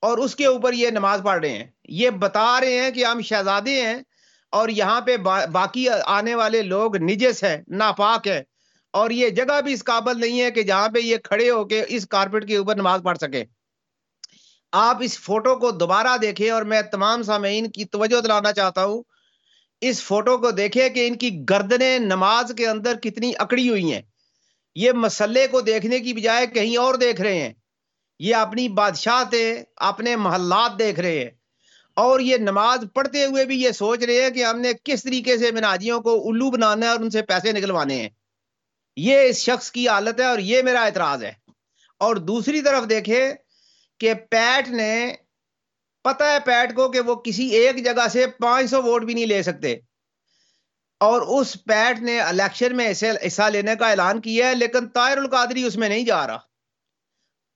اور 0.03 0.17
اس 0.17 0.35
کے 0.35 0.45
اوپر 0.45 0.73
یہ 0.73 0.89
نماز 0.89 1.21
پڑھ 1.23 1.39
رہے 1.39 1.49
ہیں۔ 1.49 1.65
یہ 1.83 2.09
بتا 2.09 2.59
رہے 2.61 2.79
ہیں 2.79 2.91
کہ 2.91 3.05
ہم 3.05 3.21
شہزادے 3.21 3.81
ہیں 3.81 3.99
اور 4.53 4.69
یہاں 4.69 5.01
پہ 5.01 5.17
باقی 5.51 5.87
آنے 5.89 6.35
والے 6.35 6.61
لوگ 6.61 6.95
نجس 6.95 7.43
ہیں، 7.43 7.57
ناپاک 7.67 8.27
ہیں۔ 8.27 8.41
اور 8.91 9.09
یہ 9.09 9.29
جگہ 9.29 9.61
بھی 9.61 9.73
اس 9.73 9.83
قابل 9.83 10.19
نہیں 10.19 10.41
ہے 10.41 10.51
کہ 10.51 10.63
جہاں 10.63 10.89
پہ 10.89 10.99
یہ 10.99 11.17
کھڑے 11.17 11.49
ہو 11.49 11.65
کے 11.65 11.85
اس 11.87 12.07
کارپٹ 12.07 12.47
کے 12.47 12.55
اوپر 12.55 12.75
نماز 12.75 13.01
پڑھ 13.03 13.17
سکے 13.17 13.43
آپ 14.71 14.97
اس 15.01 15.19
فوٹو 15.19 15.55
کو 15.55 15.71
دوبارہ 15.71 16.17
دیکھیں 16.21 16.49
اور 16.49 16.61
میں 16.61 16.81
تمام 16.81 17.23
سامعین 17.23 17.71
کی 17.71 17.85
توجہ 17.85 18.21
دلانا 18.21 18.53
چاہتا 18.53 18.85
ہوں۔ 18.85 19.03
اس 19.81 20.01
فوٹو 20.01 20.37
کو 20.37 20.51
دیکھیں 20.51 20.89
کہ 20.89 21.07
ان 21.07 21.17
کی 21.17 21.39
گردنیں 21.49 21.99
نماز 21.99 22.51
کے 22.57 22.67
اندر 22.67 22.95
کتنی 22.95 23.33
اکڑی 23.37 23.69
ہوئی 23.69 23.93
ہیں۔ 23.93 24.01
یہ 24.75 24.91
مسئلے 24.91 25.47
کو 25.47 25.61
دیکھنے 25.61 25.99
کی 25.99 26.13
بجائے 26.13 26.47
کہیں 26.47 26.77
اور 26.77 26.95
دیکھ 26.95 27.21
رہے 27.21 27.41
ہیں۔ 27.41 27.53
یہ 28.19 28.35
اپنی 28.35 28.69
بادشاہ 28.69 29.35
اپنے 29.75 30.15
محلات 30.15 30.79
دیکھ 30.79 30.99
رہے 30.99 31.19
ہیں۔ 31.19 31.29
اور 31.93 32.19
یہ 32.19 32.37
نماز 32.37 32.79
پڑھتے 32.93 33.25
ہوئے 33.25 33.45
بھی 33.45 33.61
یہ 33.61 33.71
سوچ 33.71 34.03
رہے 34.03 34.21
ہیں 34.21 34.29
کہ 34.29 34.45
ہم 34.45 34.59
نے 34.59 34.71
کس 34.83 35.03
طریقے 35.03 35.37
سے 35.37 35.51
مناجیوں 35.51 36.01
کو 36.01 36.29
الو 36.29 36.51
بنانا 36.51 36.85
ہے 36.85 36.91
اور 36.91 36.99
ان 36.99 37.09
سے 37.09 37.21
پیسے 37.21 37.51
نکلوانے 37.51 38.01
ہیں۔ 38.01 38.09
یہ 38.99 39.19
اس 39.19 39.37
شخص 39.37 39.71
کی 39.71 39.89
حالت 39.89 40.19
ہے 40.19 40.25
اور 40.25 40.39
یہ 40.39 40.61
میرا 40.61 40.81
اعتراض 40.81 41.23
ہے۔ 41.23 41.33
اور 41.99 42.15
دوسری 42.15 42.61
طرف 42.61 42.89
دیکھے 42.89 43.33
کہ 43.99 44.13
پیٹ 44.13 44.67
نے 44.67 45.15
پتا 46.03 46.31
ہے 46.31 46.37
پیٹ 46.39 46.75
کو 46.75 46.91
کہ 46.91 46.99
وہ 46.99 47.15
کسی 47.15 47.47
ایک 47.47 47.85
جگہ 47.85 48.07
سے 48.07 48.27
پانچ 48.27 48.69
سو 48.69 48.83
ووٹ 48.83 49.03
بھی 49.03 49.13
نہیں 49.13 49.25
لے 49.25 49.43
سکتے۔ 49.43 49.75
اور 50.99 51.41
اس 51.41 51.53
پیٹ 51.53 51.99
نے 51.99 52.19
الیکشن 52.19 52.77
میں 52.77 52.93
حصہ 53.27 53.41
لینے 53.41 53.75
کا 53.79 53.89
اعلان 53.89 54.21
کیا 54.21 54.49
ہے، 54.49 54.55
لیکن 54.55 54.89
طائر 54.89 55.17
القادری 55.17 55.63
اس 55.63 55.75
میں 55.75 55.89
نہیں 55.89 56.05
جا 56.05 56.27
رہا۔ 56.27 56.37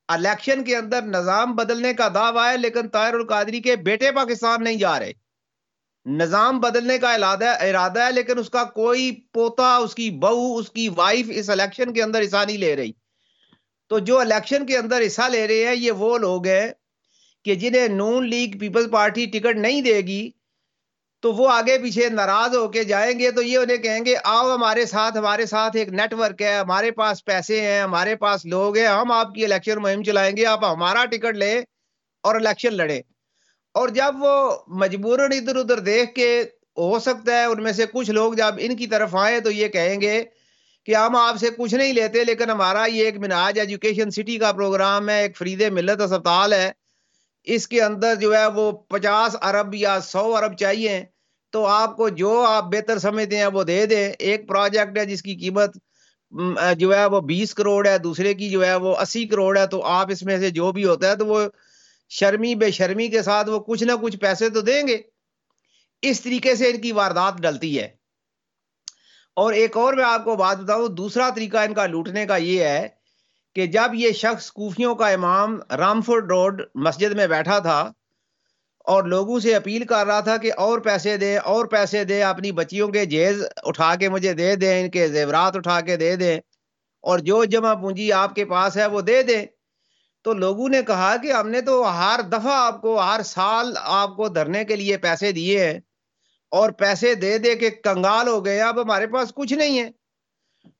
الیکشن 0.07 0.63
کے 0.63 0.77
اندر 0.77 1.01
نظام 1.01 1.55
بدلنے 1.55 1.93
کا 1.93 2.07
دعویٰ 2.13 2.51
ہے، 2.51 2.57
لیکن 2.57 2.89
طاہر 2.89 3.13
القادری 3.13 3.61
کے 3.61 3.75
بیٹے 3.75 4.11
پاکستان 4.11 4.63
نہیں 4.63 4.75
جا 4.75 4.99
رہے۔ 4.99 5.22
نظام 6.05 6.59
بدلنے 6.59 6.97
کا 6.97 7.13
ارادہ 7.13 8.05
ہے 8.05 8.11
لیکن 8.11 8.39
اس 8.39 8.49
کا 8.49 8.63
کوئی 8.63 9.11
پوتا، 9.33 9.75
اس 9.75 9.95
کی 9.95 10.09
بہو، 10.11 10.57
اس 10.57 10.69
کی 10.69 10.89
وائف 10.89 11.25
اس 11.29 11.49
الیکشن 11.49 11.93
کے 11.93 12.03
اندر 12.03 12.21
حصہ 12.21 12.45
نہیں 12.47 12.57
لے 12.57 12.75
رہی۔ 12.75 12.91
تو 13.87 13.99
جو 13.99 14.19
الیکشن 14.19 14.65
کے 14.65 14.77
اندر 14.77 15.01
حصہ 15.07 15.21
لے 15.21 15.47
رہے 15.47 15.65
ہیں، 15.65 15.75
یہ 15.75 15.91
وہ 15.91 16.17
لوگ 16.17 16.47
ہیں 16.47 16.67
کہ 17.45 17.55
جنہیں 17.55 17.87
Noon 17.87 18.29
league 18.29 18.57
people's 18.57 18.91
party 18.91 19.25
ticket 19.25 19.57
نہیں 19.57 19.81
دے 19.81 19.97
گی، 19.97 20.31
تو 21.21 21.33
وہ 21.33 21.49
آگے 21.49 21.77
پیچھے 21.77 22.09
ناراض 22.09 22.55
ہو 22.55 22.67
کے 22.67 22.83
جائیں 22.83 23.19
گے۔ 23.19 23.31
تو 23.31 23.41
یہ 23.41 23.57
انہیں 23.57 23.77
کہیں 23.77 24.05
گے، 24.05 24.15
آؤ 24.23 24.55
ہمارے 24.55 24.85
ساتھ 24.85 25.17
ہمارے 25.17 25.45
ساتھ 25.45 25.75
ایک 25.75 25.89
نیٹ 25.89 26.13
ورک 26.13 26.41
ہے، 26.41 26.55
ہمارے 26.55 26.91
پاس 26.91 27.25
پیسے 27.25 27.61
ہیں، 27.61 27.81
ہمارے 27.81 28.15
پاس 28.15 28.45
لوگ 28.45 28.77
ہیں، 28.77 28.87
ہم 28.87 29.11
آپ 29.11 29.33
کی 29.33 29.45
الیکشن 29.45 29.81
مہم 29.81 30.03
چلائیں 30.03 30.37
گے، 30.37 30.45
آپ 30.45 30.65
ہمارا 30.65 31.05
ٹکٹ 31.05 31.35
لیں 31.35 31.61
اور 32.23 32.35
الیکشن 32.35 32.73
لڑیں۔ 32.73 33.01
اور 33.75 33.89
جب 33.89 34.15
وہ 34.19 34.33
مجبوراً 34.81 35.31
ادھر 35.31 35.55
ادھر 35.55 35.79
دیکھ 35.79 36.13
کے 36.15 36.29
ہو 36.77 36.99
سکتا 36.99 37.31
ہے، 37.31 37.45
ان 37.45 37.63
میں 37.63 37.71
سے 37.71 37.85
کچھ 37.93 38.09
لوگ 38.11 38.33
جب 38.33 38.55
ان 38.57 38.75
کی 38.75 38.87
طرف 38.87 39.15
آئے 39.15 39.39
تو 39.39 39.51
یہ 39.51 39.67
کہیں 39.67 39.99
گے 40.01 40.23
کہ 40.87 40.95
ہم 40.95 41.15
آپ 41.15 41.37
سے 41.37 41.49
کچھ 41.57 41.73
نہیں 41.75 41.93
لیتے، 41.93 42.23
لیکن 42.23 42.49
ہمارا 42.49 42.85
یہ 42.85 43.05
ایک 43.05 43.17
مناج 43.17 43.59
ایجوکیشن 43.59 44.11
سٹی 44.11 44.37
کا 44.37 44.51
پروگرام 44.51 45.09
ہے، 45.09 45.21
ایک 45.21 45.37
فرید 45.37 45.61
ملت 45.71 46.01
اسپتال 46.01 46.53
ہے۔ 46.53 46.71
اس 47.47 47.67
کے 47.67 47.81
اندر 47.81 48.15
جو 48.15 48.35
ہے 48.37 48.45
وہ 48.47 48.71
پچاس 48.71 49.35
ارب 49.41 49.73
یا 49.75 49.99
سو 50.01 50.35
ارب 50.35 50.57
چاہیے۔ 50.57 51.03
تو 51.53 51.65
آپ 51.65 51.95
کو 51.97 52.09
جو 52.09 52.41
آپ 52.41 52.63
بہتر 52.71 52.99
سمجھتے 52.99 53.37
ہیں 53.37 53.47
وہ 53.53 53.63
دے 53.63 53.85
دیں۔ 53.85 54.11
ایک 54.19 54.47
پروجیکٹ 54.47 54.97
ہے 54.97 55.05
جس 55.05 55.21
کی 55.21 55.35
قیمت 55.35 55.77
جو 56.77 56.93
ہے 56.95 57.05
وہ 57.05 57.19
بیس 57.21 57.53
کروڑ 57.55 57.85
ہے، 57.87 57.97
دوسرے 57.97 58.33
کی 58.33 58.49
جو 58.49 58.65
ہے 58.65 58.75
وہ 58.75 58.95
اسی 58.97 59.25
کروڑ 59.27 59.57
ہے۔ 59.57 59.65
تو 59.67 59.81
آپ 59.97 60.11
اس 60.11 60.23
میں 60.23 60.37
سے 60.37 60.49
جو 60.49 60.71
بھی 60.71 60.85
ہوتا 60.85 61.09
ہے 61.09 61.15
تو 61.15 61.25
وہ 61.27 61.41
شرمی 62.13 62.55
بے 62.55 62.71
شرمی 62.71 63.07
کے 63.07 63.21
ساتھ 63.21 63.49
وہ 63.49 63.59
کچھ 63.59 63.83
نہ 63.83 63.91
کچھ 64.01 64.17
پیسے 64.17 64.49
تو 64.49 64.61
دیں 64.61 64.87
گے۔ 64.87 64.97
اس 66.01 66.21
طریقے 66.21 66.55
سے 66.55 66.69
ان 66.69 66.81
کی 66.81 66.91
واردات 66.91 67.37
ڈلتی 67.37 67.79
ہے۔ 67.79 67.89
اور 69.35 69.53
ایک 69.53 69.77
اور 69.77 69.93
میں 69.93 70.03
آپ 70.03 70.23
کو 70.23 70.35
بات 70.35 70.57
بتاؤں، 70.57 70.87
دوسرا 70.87 71.29
طریقہ 71.29 71.57
ان 71.57 71.73
کا 71.73 71.85
لوٹنے 71.85 72.25
کا 72.25 72.35
یہ 72.35 72.63
ہے 72.63 72.87
کہ 73.55 73.65
جب 73.65 73.93
یہ 73.93 74.11
شخص 74.11 74.51
کوفیوں 74.51 74.95
کا 74.95 75.07
امام 75.07 75.59
رامفورڈ 75.77 76.31
روڈ 76.31 76.61
مسجد 76.75 77.11
میں 77.11 77.27
بیٹھا 77.27 77.59
تھا 77.59 77.91
اور 78.85 79.03
لوگوں 79.03 79.39
سے 79.39 79.55
اپیل 79.55 79.85
کر 79.85 80.05
رہا 80.07 80.19
تھا 80.19 80.37
کہ 80.37 80.51
اور 80.57 80.79
پیسے 80.79 81.17
دیں 81.17 81.37
اور 81.37 81.65
پیسے 81.65 82.03
دیں 82.03 82.23
اپنی 82.23 82.51
بچیوں 82.51 82.87
کے 82.87 83.05
جیز 83.05 83.43
اٹھا 83.63 83.95
کے 83.95 84.09
مجھے 84.09 84.33
دے 84.33 84.55
دیں، 84.55 84.83
ان 84.83 84.89
کے 84.89 85.07
زیورات 85.07 85.55
اٹھا 85.55 85.81
کے 85.81 85.97
دے 85.97 86.15
دیں، 86.15 86.37
اور 87.01 87.19
جو 87.19 87.43
جمع 87.45 87.73
پونجی 87.73 88.11
آپ 88.13 88.35
کے 88.35 88.45
پاس 88.45 88.77
ہے 88.77 88.85
وہ 88.85 89.01
دے 89.01 89.23
دیں۔ 89.23 89.45
تو 90.25 90.33
لوگوں 90.33 90.69
نے 90.69 90.81
کہا 90.87 91.15
کہ 91.23 91.31
ہم 91.31 91.49
نے 91.49 91.61
تو 91.61 91.81
ہر 91.97 92.19
دفعہ 92.21 92.53
آپ 92.53 92.81
کو، 92.81 92.99
ہر 92.99 93.21
سال 93.25 93.73
آپ 93.75 94.15
کو 94.15 94.27
دھرنے 94.27 94.63
کے 94.65 94.75
لیے 94.75 94.97
پیسے 94.97 95.31
دیے 95.31 95.65
ہیں 95.65 95.79
اور 96.51 96.69
پیسے 96.69 97.15
دے 97.15 97.37
دے 97.37 97.55
کے 97.55 97.69
کنگال 97.69 98.27
ہو 98.27 98.45
گئے، 98.45 98.61
اب 98.61 98.81
ہمارے 98.81 99.07
پاس 99.07 99.33
کچھ 99.35 99.53
نہیں 99.53 99.79
ہے۔ 99.79 99.89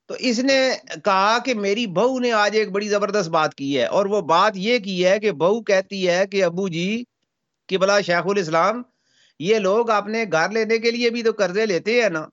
تو 0.06 0.14
اس 0.18 0.38
نے 0.38 0.58
کہا 1.04 1.38
کہ 1.44 1.54
میری 1.54 1.86
بہو 1.86 2.18
نے 2.18 2.32
آج 2.32 2.56
ایک 2.56 2.70
بڑی 2.70 2.88
زبردست 2.88 3.28
بات 3.28 3.54
کی 3.54 3.78
ہے 3.78 3.86
اور 3.86 4.06
وہ 4.06 4.20
بات 4.20 4.52
یہ 4.56 4.78
کی 4.78 5.06
ہے 5.06 5.18
کہ 5.20 5.32
بہو 5.32 5.60
کہتی 5.62 6.08
ہے 6.08 6.26
کہ 6.26 6.44
ابو 6.44 6.68
جی 6.68 7.04
کہ 7.68 7.78
بلا 7.78 8.00
شیخ 8.00 8.26
الاسلام، 8.26 8.82
یہ 9.40 9.58
لوگ 9.58 9.90
اپنے 9.90 10.24
گھر 10.32 10.50
لینے 10.50 10.78
کے 10.78 10.90
لیے 10.90 11.10
بھی 11.10 11.22
تو 11.22 11.32
قرضے 11.38 11.66
لیتے 11.66 12.02
ہیں 12.02 12.08
نا۔ 12.08 12.26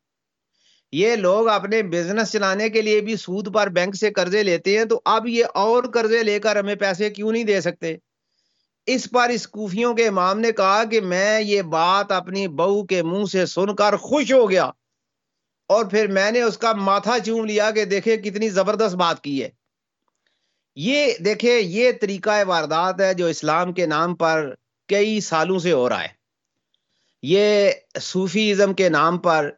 یہ 0.92 1.16
لوگ 1.16 1.48
اپنے 1.48 1.84
بزنس 1.84 2.32
چلانے 2.32 2.70
کے 2.70 2.82
لیے 2.82 3.02
بھی 3.02 3.16
سود 3.16 3.54
پر 3.54 3.68
بینک 3.68 3.96
سے 3.96 4.12
قرضے 4.12 4.44
لیتے 4.44 4.78
ہیں 4.78 4.86
تو 4.86 5.02
اب 5.06 5.28
یہ 5.28 5.46
اور 5.54 5.84
قرضے 5.84 6.24
لے 6.24 6.40
کر 6.40 6.56
ہمیں 6.56 6.76
پیسے 6.76 7.10
کیوں 7.10 7.32
نہیں 7.32 7.44
دے 7.44 7.62
سکتے؟ 7.62 7.96
اس 8.86 9.10
پر 9.12 9.30
اس 9.30 9.48
کوفیوں 9.48 9.94
کے 9.94 10.08
امام 10.08 10.40
نے 10.40 10.52
کہا 10.52 10.84
کہ 10.84 11.02
میں 11.02 11.42
یہ 11.42 11.62
بات 11.62 12.12
اپنی 12.12 12.48
بہو 12.48 12.84
کے 12.84 13.04
منہ 13.04 13.26
سے 13.26 13.46
سن 13.46 13.76
کر 13.76 13.96
خوش 13.96 14.34
ہو 14.34 14.50
گیا 14.50 14.70
اور 15.68 15.86
پھر 15.86 16.08
میں 16.08 16.32
نے 16.32 16.42
اس 16.42 16.58
کا 16.58 16.74
ماتھا 16.74 17.18
چوم 17.26 17.46
لیا 17.46 17.72
کہ 17.72 17.86
دیکھے 17.86 18.18
کتنی 18.18 18.50
زبردست 18.50 18.96
بات 18.96 19.24
کی 19.24 19.44
ہے۔ 19.44 19.50
یہ 20.76 21.14
دیکھے 21.26 21.60
یہ 21.60 21.92
طریقہ 22.02 22.44
واردات 22.48 23.02
ہے 23.02 23.14
جو 23.14 23.26
اسلام 23.26 23.74
کے 23.74 23.86
نام 23.86 24.16
پر 24.16 24.54
کئی 24.88 25.20
سالوں 25.20 25.60
سے 25.60 25.72
ہو 25.72 25.90
رہا 25.90 26.04
ہے۔ 26.04 26.08
یہ 27.22 27.72
صوفی 28.02 28.52
ازم 28.52 28.74
کے 28.74 28.90
نام 28.90 29.18
پر 29.18 29.50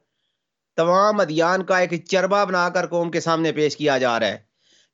تمام 0.78 1.20
ادیان 1.20 1.64
کا 1.64 1.78
ایک 1.78 1.94
چربا 2.08 2.44
بنا 2.44 2.68
کر 2.70 2.88
قوم 2.88 3.12
کے 3.12 3.20
سامنے 3.20 3.52
پیش 3.52 3.78
کیا 3.78 3.98
جا 3.98 4.20
رہا 4.20 4.28
ہے۔ 4.28 4.38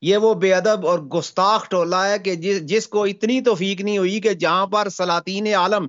یہ 0.01 0.17
وہ 0.17 0.33
بے 0.33 0.53
ادب 0.53 0.85
اور 0.87 0.99
گستاخ 1.13 1.67
ٹولہ 1.69 1.95
ہے 1.95 2.17
کہ 2.19 2.35
جس 2.35 2.61
جس 2.63 2.87
کو 2.87 3.03
اتنی 3.03 3.39
توفیق 3.41 3.81
نہیں 3.81 3.97
ہوئی 3.97 4.19
کہ 4.21 4.33
جہاں 4.33 4.65
پر 4.67 4.89
سلاطین 4.89 5.47
عالم، 5.55 5.87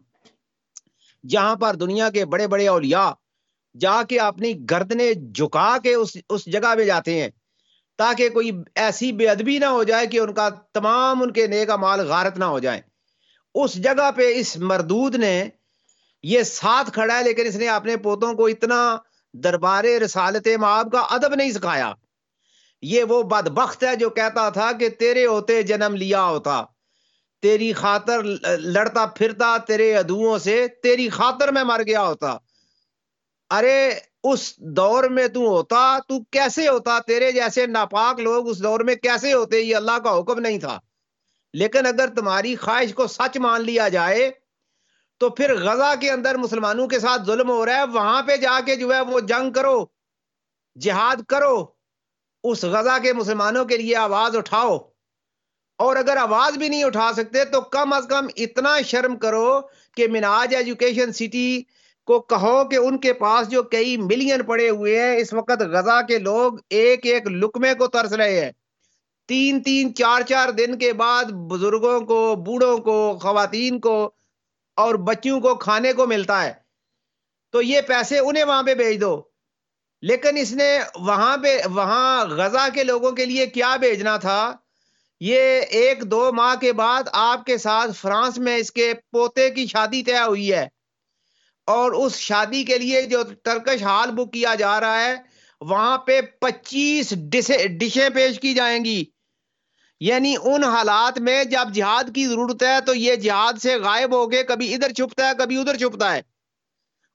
جہاں 1.25 1.57
پر 1.57 1.75
دنیا 1.75 2.09
کے 2.11 2.25
بڑے 2.25 2.47
بڑے 2.47 2.67
اولیاء 2.69 3.11
جا 3.75 4.03
کے 4.03 4.19
اپنی 4.21 4.53
گردنے 4.71 5.13
جھکا 5.15 5.77
کے 5.83 5.95
اس 5.95 6.17
اس 6.29 6.45
جگہ 6.47 6.75
میں 6.77 6.85
جاتے 6.85 7.21
ہیں، 7.21 7.29
تاکہ 7.99 8.29
کوئی 8.29 8.51
ایسی 8.75 9.11
بے 9.13 9.29
ادبی 9.29 9.59
نہ 9.59 9.67
ہو 9.67 9.83
جائے 9.83 10.07
کہ 10.07 10.19
ان 10.19 10.33
کا 10.35 10.49
تمام 10.73 11.23
ان 11.23 11.33
کے 11.33 11.47
نیک 11.47 11.71
مال 11.81 12.01
غارت 12.07 12.39
نہ 12.39 12.45
ہو 12.45 12.59
جائیں۔ 12.59 12.81
اس 13.55 13.75
جگہ 13.85 14.11
پہ 14.17 14.33
اس 14.37 14.57
مردود 14.71 15.17
نے 15.17 15.35
یہ 16.25 16.43
ساتھ 16.43 16.91
کھڑا 16.91 17.19
ہے، 17.19 17.23
لیکن 17.25 17.47
اس 17.47 17.57
نے 17.57 17.69
اپنے 17.69 17.97
پوتوں 17.97 18.33
کو 18.35 18.47
اتنا 18.47 18.81
دربار 19.33 19.85
رسالت 19.85 20.49
ماب 20.61 20.93
کا 20.93 21.01
ادب 21.01 21.35
نہیں 21.35 21.53
سکھایا۔ 21.53 21.95
یہ 22.83 23.05
وہ 23.05 23.23
بدبخت 23.23 23.85
ہے 23.85 23.97
جو 23.97 24.11
کہتا 24.11 24.49
تھا 24.49 24.73
کہ 24.73 24.89
تیرے 24.89 25.27
ہوتے 25.27 25.63
جنم 25.63 25.95
لیا 25.95 26.25
ہوتا۔ 26.25 26.65
تیری 27.43 27.73
خاطر 27.73 28.23
لڑتا 28.59 29.07
پھرتا 29.07 29.57
تیرے 29.57 29.97
ادوؤں 29.97 30.39
سے، 30.39 30.67
تیری 30.83 31.09
خاطر 31.09 31.53
میں 31.53 31.65
مر 31.65 31.83
گیا 31.87 32.03
ہوتا۔ 32.03 32.37
ارے، 33.51 33.95
اس 34.25 34.57
دور 34.59 35.05
میں 35.05 35.29
تو 35.29 35.41
ہوتا، 35.41 35.99
تو 36.09 36.25
کیسے 36.31 36.69
ہوتا؟ 36.69 36.99
تیرے 37.07 37.33
جیسے 37.33 37.67
ناپاک 37.67 38.21
لوگ 38.21 38.49
اس 38.49 38.63
دور 38.63 38.81
میں 38.81 38.95
کیسے 38.95 39.33
ہوتے؟ 39.33 39.61
یہ 39.61 39.77
اللہ 39.77 39.99
کا 40.05 40.19
حکم 40.19 40.39
نہیں 40.39 40.59
تھا۔ 40.59 40.81
لیکن 41.53 41.87
اگر 41.87 42.09
تمہاری 42.17 42.57
خواہش 42.57 42.95
کو 42.95 43.07
سچ 43.07 43.39
مان 43.39 43.63
لیا 43.63 43.89
جائے 43.89 44.31
تو 45.21 45.31
پھر 45.31 45.55
غزہ 45.55 45.95
کے 46.01 46.11
اندر 46.11 46.37
مسلمانوں 46.37 46.87
کے 46.89 47.01
ساتھ 47.01 47.23
ظلم 47.27 47.51
ہو 47.51 47.67
رہا 47.67 47.77
ہے، 47.77 47.85
وہاں 47.85 48.23
پہ 48.23 48.37
جا 48.37 48.61
کے 48.67 48.77
جو 48.77 48.95
ہے 48.95 49.01
وہ 49.01 49.21
جنگ 49.21 49.53
کرو، 49.53 49.85
جہاد 50.81 51.17
کرو، 51.29 51.67
اس 52.45 52.65
غزہ 52.65 53.03
کے 53.03 53.13
مسلمانوں 53.13 53.65
کے 53.65 53.77
لیے 53.77 53.97
آواز 53.97 54.37
اٹھاؤ۔ 54.37 54.79
اور 55.79 55.97
اگر 55.97 56.17
آواز 56.17 56.59
بھی 56.59 56.69
نہیں 56.69 56.85
اٹھا 56.85 57.11
سکتے 57.17 57.45
تو 57.45 57.61
کم 57.61 57.93
از 57.93 58.07
کم 58.09 58.27
اتنا 58.37 58.81
شرم 58.81 59.17
کرو 59.17 59.61
کہ 59.97 60.09
مناج 60.09 60.55
ایجوکیشن 60.55 61.13
سٹی 61.13 61.63
کو 62.07 62.21
کہو 62.21 62.69
کہ 62.69 62.77
ان 62.77 62.99
کے 62.99 63.13
پاس 63.13 63.49
جو 63.49 63.63
کئی 63.63 63.97
ملین 63.97 64.43
پڑے 64.43 64.71
ہوئے 64.71 65.03
ہیں، 65.03 65.17
اس 65.17 65.33
وقت 65.33 65.63
غزہ 65.63 66.01
کے 66.09 66.19
لوگ 66.19 66.53
ایک 66.71 67.07
ایک 67.07 67.27
لکمے 67.27 67.75
کو 67.75 67.87
ترس 67.87 68.13
رہے 68.13 68.45
ہیں۔ 68.45 68.53
تین 69.29 69.63
تین 69.63 69.95
چار 69.95 70.21
چار 70.23 70.49
دن 70.49 70.79
کے 70.79 70.93
بعد 70.93 71.25
بزرگوں 71.25 72.01
کو، 72.01 72.35
بوڑھوں 72.35 72.79
کو، 72.79 73.19
خواتین 73.23 73.81
کو 73.81 74.13
اور 74.77 74.95
بچوں 74.95 75.41
کو 75.41 75.55
کھانے 75.55 75.93
کو 75.93 76.07
ملتا 76.07 76.45
ہے۔ 76.45 76.53
تو 77.53 77.63
یہ 77.63 77.81
پیسے 77.81 78.19
انہیں 78.19 78.45
وہاں 78.45 78.63
پہ 78.63 78.75
بھیج 78.75 79.01
دو۔ 79.01 79.23
لیکن 80.03 80.37
اس 80.37 80.53
نے 80.53 80.79
وہاں 80.95 81.37
پہ، 81.37 81.61
وہاں 81.71 82.25
غزہ 82.25 82.69
کے 82.75 82.85
لوگوں 82.85 83.13
کے 83.13 83.25
لیے 83.25 83.47
کیا 83.47 83.77
بھیجنا 83.77 84.17
تھا؟ 84.17 84.57
یہ 85.21 85.61
ایک 85.61 86.03
دو 86.03 86.33
ماہ 86.33 86.55
کے 86.55 86.73
بعد 86.73 87.03
آپ 87.13 87.45
کے 87.45 87.59
ساتھ 87.59 87.91
فرانس 87.97 88.39
میں 88.39 88.57
اس 88.57 88.73
کے 88.73 88.95
پوتے 89.11 89.51
کی 89.51 89.67
شادی 89.67 90.03
طے 90.03 90.19
ہوئی 90.19 90.53
ہے۔ 90.53 90.69
اور 91.67 91.93
اس 91.93 92.17
شادی 92.17 92.65
کے 92.65 92.79
لیے 92.79 93.03
جو 93.03 93.23
ترکش 93.23 93.83
ہال 93.83 94.11
بک 94.11 94.33
کیا 94.33 94.55
جا 94.55 94.81
رہا 94.81 95.05
ہے، 95.05 95.15
وہاں 95.61 95.99
پہ 95.99 96.21
پچیس 96.21 97.15
ڈشیں 97.79 98.09
پیش 98.15 98.41
کی 98.41 98.55
جائیں 98.55 98.85
گی۔ 98.85 99.05
یعنی 100.01 100.35
ان 100.45 100.65
حالات 100.65 101.19
میں 101.19 101.45
جب 101.45 101.73
جہاد 101.75 102.05
کی 102.15 102.27
ضرورت 102.27 102.63
ہے 102.63 102.81
تو 102.87 102.95
یہ 102.95 103.17
جہاد 103.17 103.53
سے 103.63 103.77
غائب 103.77 104.15
ہو 104.15 104.29
کے 104.29 104.43
کبھی 104.43 104.75
ادھر 104.75 104.93
چھپتا 104.93 105.29
ہے، 105.29 105.33
کبھی 105.39 105.61
ادھر 105.61 105.77
چھپتا 105.77 106.15
ہے۔ 106.15 106.23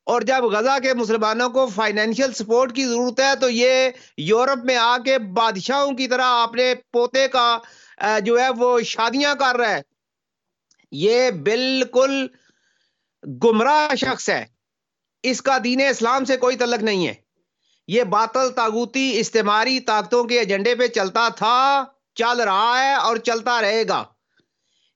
اور 0.03 0.21
جب 0.21 0.43
غزہ 0.43 0.79
کے 0.83 0.93
مسلمانوں 0.93 1.49
کو 1.49 1.67
فائنینشیل 1.67 2.33
سپورٹ 2.33 2.75
کی 2.75 2.85
ضرورت 2.85 3.19
ہے 3.19 3.35
تو 3.41 3.49
یہ 3.49 3.89
یورپ 4.17 4.65
میں 4.65 4.75
آ 4.75 4.97
کے 4.97 5.19
بادشاہوں 5.19 5.91
کی 5.91 6.07
طرح 6.07 6.25
اپنے 6.25 6.73
پوتے 6.91 7.27
کا 7.27 7.57
جو 8.23 8.39
ہے 8.39 8.49
وہ 8.49 8.81
شادیاں 8.81 9.35
کر 9.35 9.57
رہا 9.57 9.69
ہے۔ 9.69 9.81
یہ 10.91 11.31
بالکل 11.31 12.27
گمراہ 13.43 13.95
شخص 13.95 14.29
ہے۔ 14.29 14.45
اس 15.23 15.41
کا 15.41 15.57
دین 15.63 15.81
اسلام 15.89 16.25
سے 16.25 16.37
کوئی 16.37 16.57
تعلق 16.57 16.83
نہیں 16.83 17.07
ہے۔ 17.07 17.13
یہ 17.87 18.03
باطل 18.03 18.49
تاغوتی 18.49 19.19
استعماری 19.19 19.79
طاقتوں 19.79 20.23
کے 20.23 20.39
ایجنڈے 20.39 20.75
پہ 20.75 20.87
چلتا 20.87 21.29
تھا۔ 21.29 21.83
چل 22.15 22.41
رہا 22.41 22.83
ہے 22.83 22.93
اور 22.93 23.17
چلتا 23.17 23.61
رہے 23.61 23.87
گا۔ 23.87 24.03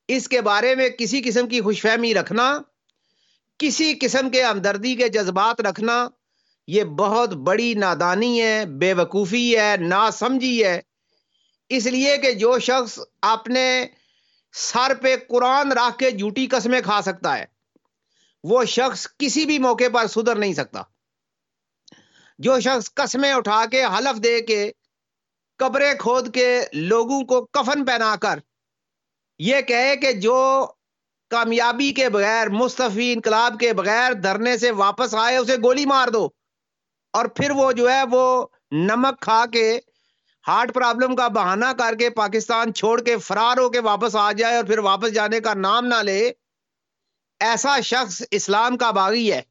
اس 0.07 0.27
کے 0.27 0.41
بارے 0.41 0.75
میں 0.75 0.89
کسی 0.89 1.21
قسم 1.21 1.47
کی 1.47 1.61
خوش 1.61 1.81
فہمی 1.81 2.13
رکھنا، 2.13 2.59
کسی 3.57 3.97
قسم 4.01 4.29
کے 4.29 4.43
ہمدردی 4.43 4.95
کے 4.95 5.09
جذبات 5.09 5.61
رکھنا، 5.61 6.07
یہ 6.67 6.83
بہت 6.83 7.29
بڑی 7.29 7.73
نادانی 7.73 8.41
ہے، 8.41 8.65
بے 8.65 8.93
وقوفی 8.93 9.59
ہے 9.59 9.75
نا 9.79 10.11
سمجھی 10.11 10.63
ہے۔ 10.63 10.81
اس 11.69 11.85
لیے 11.85 12.17
کہ 12.17 12.31
جو 12.31 12.59
شخص 12.59 12.99
اپنے 13.21 13.87
سر 14.53 14.93
پہ 15.01 15.15
قرآن 15.29 15.71
رکھ 15.71 15.97
کے 15.97 16.11
جھوٹی 16.11 16.47
قسمیں 16.47 16.81
کھا 16.81 17.01
سکتا 17.01 17.37
ہے، 17.37 17.45
وہ 18.43 18.65
شخص 18.65 19.07
کسی 19.17 19.45
بھی 19.45 19.59
موقع 19.59 19.89
پر 19.93 20.07
سدھر 20.07 20.35
نہیں 20.35 20.53
سکتا۔ 20.53 20.81
جو 22.39 22.59
شخص 22.59 22.93
قسمیں 22.93 23.33
اٹھا 23.33 23.65
کے، 23.71 23.83
حلف 23.83 24.23
دے 24.23 24.41
کے 24.41 24.71
قبریں 25.59 25.93
کھود 25.93 26.33
کے 26.33 26.65
لوگوں 26.73 27.23
کو 27.23 27.45
کفن 27.45 27.85
پہنا 27.85 28.15
کر 28.15 28.39
یہ 29.39 29.61
کہے 29.61 29.95
کہ 29.95 30.13
جو 30.13 30.67
کامیابی 31.29 31.91
کے 31.91 32.09
بغیر، 32.09 32.49
مستفی 32.49 33.13
انقلاب 33.13 33.59
کے 33.59 33.73
بغیر 33.73 34.13
دھرنے 34.13 34.57
سے 34.57 34.71
واپس 34.71 35.15
آئے، 35.15 35.37
اسے 35.37 35.55
گولی 35.55 35.85
مار 35.85 36.07
دو۔ 36.07 36.29
اور 37.13 37.25
پھر 37.25 37.51
وہ 37.51 37.71
جو 37.71 37.91
ہے، 37.91 38.01
وہ 38.11 38.47
نمک 38.71 39.21
کھا 39.21 39.45
کے 39.53 39.79
ہارٹ 40.47 40.73
پرابلم 40.73 41.15
کا 41.15 41.27
بہانہ 41.27 41.65
کر 41.77 41.95
کے 41.99 42.09
پاکستان 42.09 42.73
چھوڑ 42.73 43.01
کے 43.01 43.17
فرار 43.17 43.57
ہو 43.57 43.69
کے 43.69 43.79
واپس 43.79 44.15
آ 44.15 44.31
جائے 44.31 44.55
اور 44.55 44.63
پھر 44.63 44.79
واپس 44.79 45.13
جانے 45.13 45.39
کا 45.39 45.53
نام 45.53 45.85
نہ 45.85 45.95
لے۔ 45.95 46.31
ایسا 47.39 47.79
شخص 47.79 48.21
اسلام 48.31 48.77
کا 48.77 48.91
باغی 48.91 49.33
ہے۔ 49.33 49.41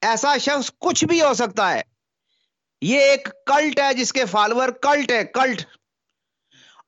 ایسا 0.00 0.36
شخص 0.36 0.70
کچھ 0.78 1.04
بھی 1.04 1.22
ہو 1.22 1.34
سکتا 1.34 1.74
ہے۔ 1.74 1.82
یہ 2.82 2.98
ایک 2.98 3.28
کلٹ 3.46 3.80
ہے 3.80 3.94
جس 3.94 4.12
کے 4.12 4.24
فالوور 4.24 4.68
کلٹ 4.68 5.10
ہے 5.10 5.24
کلٹ۔ 5.24 5.62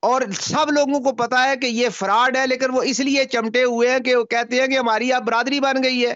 اور 0.01 0.23
سب 0.41 0.71
لوگوں 0.71 1.01
کو 1.01 1.13
پتا 1.13 1.49
ہے 1.49 1.57
کہ 1.57 1.67
یہ 1.67 1.89
فراڈ 1.89 2.37
ہے، 2.37 2.47
لیکن 2.47 2.71
وہ 2.71 2.83
اس 2.83 3.01
لیے 3.01 3.25
چمٹے 3.25 3.65
ہوئے 3.65 3.91
ہیں 3.91 3.99
کہ 3.99 4.17
وہ 4.17 4.25
کہتے 4.25 4.61
ہیں 4.61 4.67
کہ 4.67 4.79
ہماری 4.79 5.13
اب 5.13 5.25
برادری 5.25 5.61
بن 5.61 5.85
گئی 5.85 6.07
ہے۔ 6.07 6.15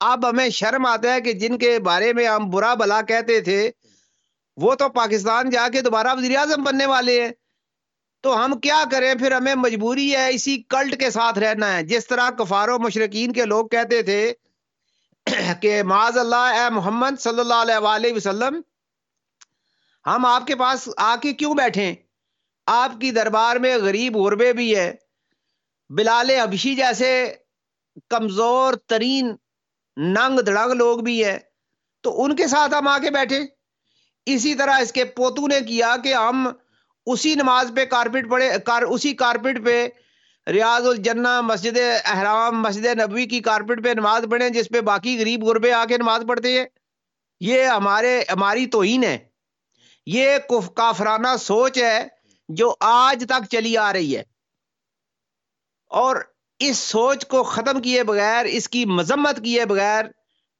اب 0.00 0.30
ہمیں 0.30 0.48
شرم 0.48 0.86
آتا 0.86 1.14
ہے 1.14 1.20
کہ 1.20 1.32
جن 1.32 1.58
کے 1.58 1.78
بارے 1.78 2.12
میں 2.12 2.26
ہم 2.26 2.50
برا 2.50 2.74
بلا 2.74 3.02
کہتے 3.02 3.40
تھے، 3.40 3.70
وہ 4.56 4.74
تو 4.74 4.88
پاکستان 4.88 5.50
جا 5.50 5.68
کے 5.72 5.80
دوبارہ 5.80 6.06
وزیر 6.12 6.36
اعظم 6.36 6.62
بننے 6.64 6.86
والے 6.86 7.24
ہیں۔ 7.24 7.30
تو 8.20 8.44
ہم 8.44 8.58
کیا 8.58 8.84
کریں؟ 8.92 9.14
پھر 9.14 9.32
ہمیں 9.32 9.54
مجبوری 9.54 10.16
ہے 10.16 10.30
اسی 10.30 10.62
کلٹ 10.68 11.00
کے 11.00 11.10
ساتھ 11.10 11.38
رہنا 11.38 11.76
ہے۔ 11.76 11.82
جس 11.82 12.06
طرح 12.06 12.30
کفار 12.30 12.68
و 12.68 12.78
مشرقین 12.78 13.32
کے 13.32 13.44
لوگ 13.44 13.66
کہتے 13.66 14.02
تھے 14.02 14.32
کہ 15.60 15.82
معاذ 15.82 16.18
اللہ، 16.18 16.36
اے 16.36 16.70
محمد 16.70 17.20
صلی 17.20 17.40
اللہ 17.40 17.54
علیہ 17.54 17.78
وآلہ 17.78 18.06
وسلم 18.16 18.60
ہم 20.06 20.26
آپ 20.26 20.46
کے 20.46 20.56
پاس 20.56 20.88
آ 20.96 21.16
کے 21.16 21.32
کیوں 21.32 21.54
بیٹھیں 21.54 21.94
آپ 22.66 23.00
کی 23.00 23.10
دربار 23.10 23.56
میں 23.56 23.76
غریب 23.76 24.16
غربے 24.16 24.52
بھی 24.52 24.76
ہے 24.76 24.94
بلال 25.88 26.30
ابشی 26.40 26.74
جیسے 26.74 27.34
کمزور 28.08 28.74
ترین 28.74 29.36
ننگ 29.96 30.40
دڑنگ 30.40 30.72
لوگ 30.72 30.98
بھی 30.98 31.24
ہے 31.24 31.38
تو 32.00 32.24
ان 32.24 32.36
کے 32.36 32.46
ساتھ 32.46 32.74
ہم 32.74 32.88
آ 32.88 32.98
کے 32.98 33.10
بیٹھے۔ 33.10 33.40
اسی 34.26 34.54
طرح 34.54 34.78
اس 34.78 34.92
کے 34.92 35.04
پوتو 35.04 35.46
نے 35.46 35.60
کیا 35.60 35.96
کہ 36.04 36.14
ہم 36.14 36.48
اسی 37.06 37.34
نماز 37.34 37.72
پہ 37.76 37.84
کارپیٹ 37.84 38.30
پڑے 38.30 38.50
کار، 38.64 38.82
اسی 38.82 39.14
کارپیٹ 39.14 39.64
پہ 39.64 39.88
ریاض 40.46 40.86
الجنہ 40.86 41.40
مسجد 41.40 41.78
احرام، 42.04 42.62
مسجد 42.62 42.86
نبوی 42.86 43.26
کی 43.26 43.40
کارپیٹ 43.40 43.84
پہ 43.84 43.88
نماز 43.88 44.24
پڑھیں، 44.30 44.48
جس 44.48 44.68
پہ 44.68 44.80
باقی 44.80 45.20
غریب 45.20 45.44
غربے 45.44 45.72
آ 45.72 45.84
کے 45.84 45.98
نماز 45.98 46.22
پڑھتے 46.28 46.58
ہیں۔ 46.58 46.66
یہ 47.40 47.64
ہمارے، 47.64 48.24
ہماری 48.32 48.66
توہین 48.66 49.04
ہے۔ 49.04 49.29
یہ 50.06 50.30
کافرانہ 50.74 51.36
سوچ 51.40 51.78
ہے 51.78 52.08
جو 52.48 52.74
آج 52.80 53.24
تک 53.28 53.48
چلی 53.50 53.76
آ 53.76 53.92
رہی 53.92 54.16
ہے۔ 54.16 54.22
اور 55.88 56.16
اس 56.58 56.78
سوچ 56.78 57.26
کو 57.26 57.42
ختم 57.42 57.82
کیے 57.82 58.02
بغیر، 58.02 58.44
اس 58.44 58.68
کی 58.68 58.84
مذمت 58.84 59.36
کیے 59.44 59.64
بغیر، 59.64 60.04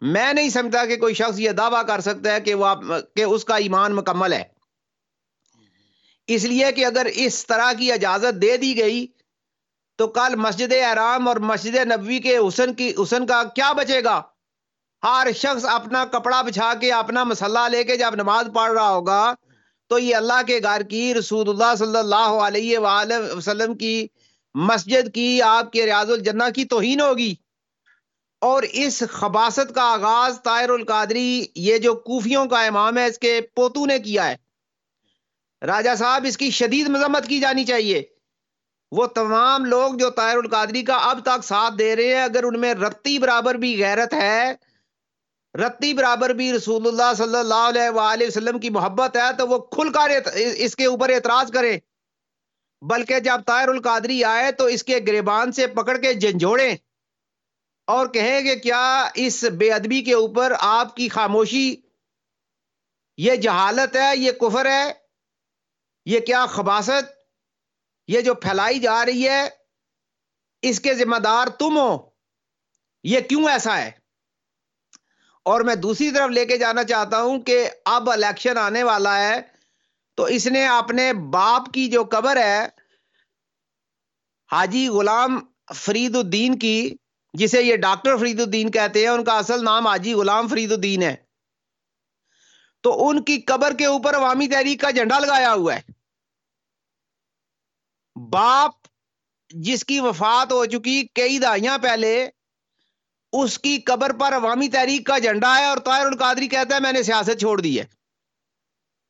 میں 0.01 0.33
نہیں 0.33 0.49
سمجھتا 0.49 0.85
کہ 0.85 0.97
کوئی 0.97 1.15
شخص 1.15 1.39
یہ 1.39 1.51
دعویٰ 1.51 1.87
کر 1.87 2.01
سکتا 2.01 2.35
ہے 2.35 2.41
کہ 2.41 2.55
وہ 2.55 2.67
کہ 3.17 3.23
اس 3.23 3.45
کا 3.45 3.57
ایمان 3.57 3.97
مکمل 3.97 4.33
ہے۔ 4.33 4.45
اس 6.27 6.45
لیے 6.45 6.73
کہ 6.73 6.85
اگر 6.85 7.07
اس 7.15 7.47
طرح 7.47 7.73
کی 7.73 7.93
اجازت 7.93 8.43
دے 8.43 8.57
دی 8.57 8.79
گئی، 8.79 9.07
تو 9.97 10.09
کل 10.09 10.37
مسجد 10.37 10.73
احرام 10.73 11.29
اور 11.29 11.37
مسجد 11.37 11.75
نبوی 11.75 12.19
کے 12.19 12.37
حسن 12.37 12.75
کی 12.75 12.95
حسن 13.03 13.27
کا 13.27 13.43
کیا 13.45 13.73
بچے 13.73 14.05
گا؟ 14.05 14.23
ہر 15.02 15.26
شخص 15.37 15.64
اپنا 15.64 16.04
کپڑا 16.04 16.42
بچھا 16.42 16.75
کے 16.75 16.92
اپنا 16.92 17.25
مسلح 17.25 17.69
لے 17.69 17.84
کے 17.84 17.97
جب 17.97 18.15
نماز 18.15 18.47
پڑھ 18.54 18.73
رہا 18.73 18.91
ہوگا، 18.91 19.34
تو 19.89 19.99
یہ 19.99 20.17
اللہ 20.17 20.43
کے 20.47 20.60
گھر 20.63 20.82
کی 20.82 21.15
رسول 21.15 21.49
اللہ 21.49 21.75
صلی 21.78 21.99
اللہ 21.99 22.41
علیہ 22.47 22.78
وآلہ 22.78 23.15
وسلم 23.36 23.75
کی 23.75 24.06
مسجد 24.54 25.15
کی، 25.15 25.43
آپ 25.43 25.73
کے 25.73 25.86
ریاض 25.86 26.10
الجنہ 26.10 26.45
کی 26.54 26.65
توہین 26.65 27.00
ہوگی۔ 27.00 27.34
اور 28.41 28.63
اس 28.63 29.02
خباست 29.10 29.75
کا 29.75 29.82
آغاز 29.82 30.39
طائر 30.45 30.69
القادری، 30.69 31.47
یہ 31.54 31.78
جو 31.78 31.95
کوفیوں 31.95 32.47
کا 32.47 32.63
امام 32.63 32.99
ہے، 32.99 33.06
اس 33.06 33.19
کے 33.19 33.41
پوتو 33.54 33.86
نے 33.86 33.99
کیا 33.99 34.30
ہے۔ 34.30 34.36
راجہ 35.67 35.91
صاحب، 35.99 36.25
اس 36.28 36.36
کی 36.36 36.50
شدید 36.50 36.89
مذمت 36.89 37.26
کی 37.26 37.41
جانی 37.41 37.65
چاہیے۔ 37.65 38.02
وہ 38.93 39.06
تمام 39.06 39.65
لوگ 39.65 39.95
جو 39.95 40.10
طائر 40.10 40.36
القادری 40.36 40.82
کا 40.82 40.97
اب 40.97 41.21
تک 41.23 41.45
ساتھ 41.45 41.75
دے 41.78 41.97
رہے 41.97 42.15
ہیں، 42.15 42.23
اگر 42.23 42.45
ان 42.45 42.60
میں 42.60 42.75
رتی 42.75 43.19
برابر 43.19 43.54
بھی 43.54 43.84
غیرت 43.84 44.15
ہے 44.15 44.54
رتی 45.54 45.93
برابر 45.95 46.30
بھی 46.30 46.52
رسول 46.52 46.86
اللہ 46.86 47.13
صلی 47.17 47.39
اللہ 47.39 47.69
علیہ 47.69 47.89
وآلہ 47.95 48.26
وسلم 48.26 48.58
کی 48.60 48.71
محبت 48.71 49.17
ہے 49.17 49.32
تو 49.39 49.47
وہ 49.49 49.58
کھل 49.71 49.93
کر 49.93 50.10
اس 50.36 50.76
کے 50.76 50.84
اوپر 50.86 51.10
اعتراض 51.10 51.50
کرے۔ 51.52 51.78
بلکہ 52.82 53.19
جب 53.21 53.41
طائر 53.47 53.69
القادری 53.69 54.23
آئے 54.25 54.52
تو 54.52 54.65
اس 54.65 54.84
کے 54.84 54.99
گریبان 55.06 55.52
سے 55.52 55.67
پکڑ 55.67 55.97
کے 55.97 56.13
جھنجھوڑیں 56.15 56.76
اور 57.89 58.06
کہیں 58.06 58.41
کہ 58.43 58.54
کیا 58.54 59.08
اس 59.15 59.45
بے 59.58 59.71
ادبی 59.73 60.00
کے 60.02 60.15
اوپر 60.15 60.52
آپ 60.60 60.95
کی 60.97 61.08
خاموشی 61.08 61.75
یہ 63.19 63.36
جہالت 63.36 63.97
ہے، 63.97 64.10
یہ 64.17 64.32
کفر 64.32 64.67
ہے، 64.67 64.93
یہ 66.06 66.21
کیا 66.21 66.45
خباست 66.47 67.10
یہ 68.08 68.21
جو 68.21 68.34
پھیلائی 68.34 68.78
جا 68.80 69.04
رہی 69.06 69.28
ہے، 69.28 69.49
اس 70.63 70.80
کے 70.80 70.95
ذمہ 70.95 71.19
دار 71.19 71.47
تم 71.58 71.76
ہو، 71.78 72.10
یہ 73.04 73.21
کیوں 73.21 73.49
ایسا 73.49 73.76
ہے؟ 73.78 73.91
اور 75.43 75.61
میں 75.61 75.75
دوسری 75.75 76.11
طرف 76.11 76.31
لے 76.31 76.47
کے 76.47 76.59
جانا 76.59 76.85
چاہتا 76.85 77.23
ہوں 77.23 77.41
کہ 77.41 77.71
اب 77.85 78.11
الیکشن 78.11 78.59
آنے 78.59 78.83
والا 78.83 79.19
ہے، 79.19 79.41
تو 80.15 80.25
اس 80.25 80.47
نے 80.47 80.67
اپنے 80.67 81.13
باپ 81.13 81.73
کی 81.75 81.89
جو 81.89 82.05
قبر 82.05 82.37
ہے، 82.37 82.69
حاجی 84.53 84.89
غلام 84.89 85.41
فرید 85.75 86.17
الدین 86.17 86.59
کی، 86.59 86.97
جسے 87.33 87.63
یہ 87.63 87.76
ڈاکٹر 87.76 88.17
فرید 88.17 88.41
الدین 88.41 88.71
کہتے 88.71 89.00
ہیں، 89.00 89.09
ان 89.09 89.25
کا 89.25 89.39
اصل 89.39 89.65
نام 89.65 89.87
حاجی 89.87 90.13
غلام 90.13 90.49
فرید 90.49 90.73
الدین 90.73 91.03
ہے۔ 91.03 91.17
تو 92.83 93.09
ان 93.09 93.25
کی 93.25 93.41
قبر 93.41 93.73
کے 93.79 93.87
اوپر 93.87 94.15
عوامی 94.15 94.47
تحریک 94.47 94.81
کا 94.81 94.91
جھنڈا 94.91 95.19
لگایا 95.19 95.53
ہوا 95.53 95.76
ہے۔ 95.76 96.00
باپ 98.31 98.71
جس 99.49 99.85
کی 99.85 100.00
وفات 100.00 100.53
ہو 100.53 100.65
چکی، 100.65 101.07
کئی 101.15 101.39
دہائیاں 101.39 101.79
پہلے 101.79 102.31
اس 103.32 103.58
کی 103.58 103.80
قبر 103.80 104.12
پر 104.12 104.34
عوامی 104.34 104.69
تحریک 104.69 105.06
کا 105.06 105.19
جھنڈا 105.19 105.58
ہے 105.58 105.64
اور 105.64 105.78
طاہر 105.78 106.06
القادری 106.06 106.49
کہتا 106.49 106.75
ہے 106.75 106.80
میں 106.80 106.93
نے 106.93 107.02
سیاست 107.02 107.40
چھوڑ 107.40 107.60
دی 107.60 107.80
ہے۔ 107.80 107.84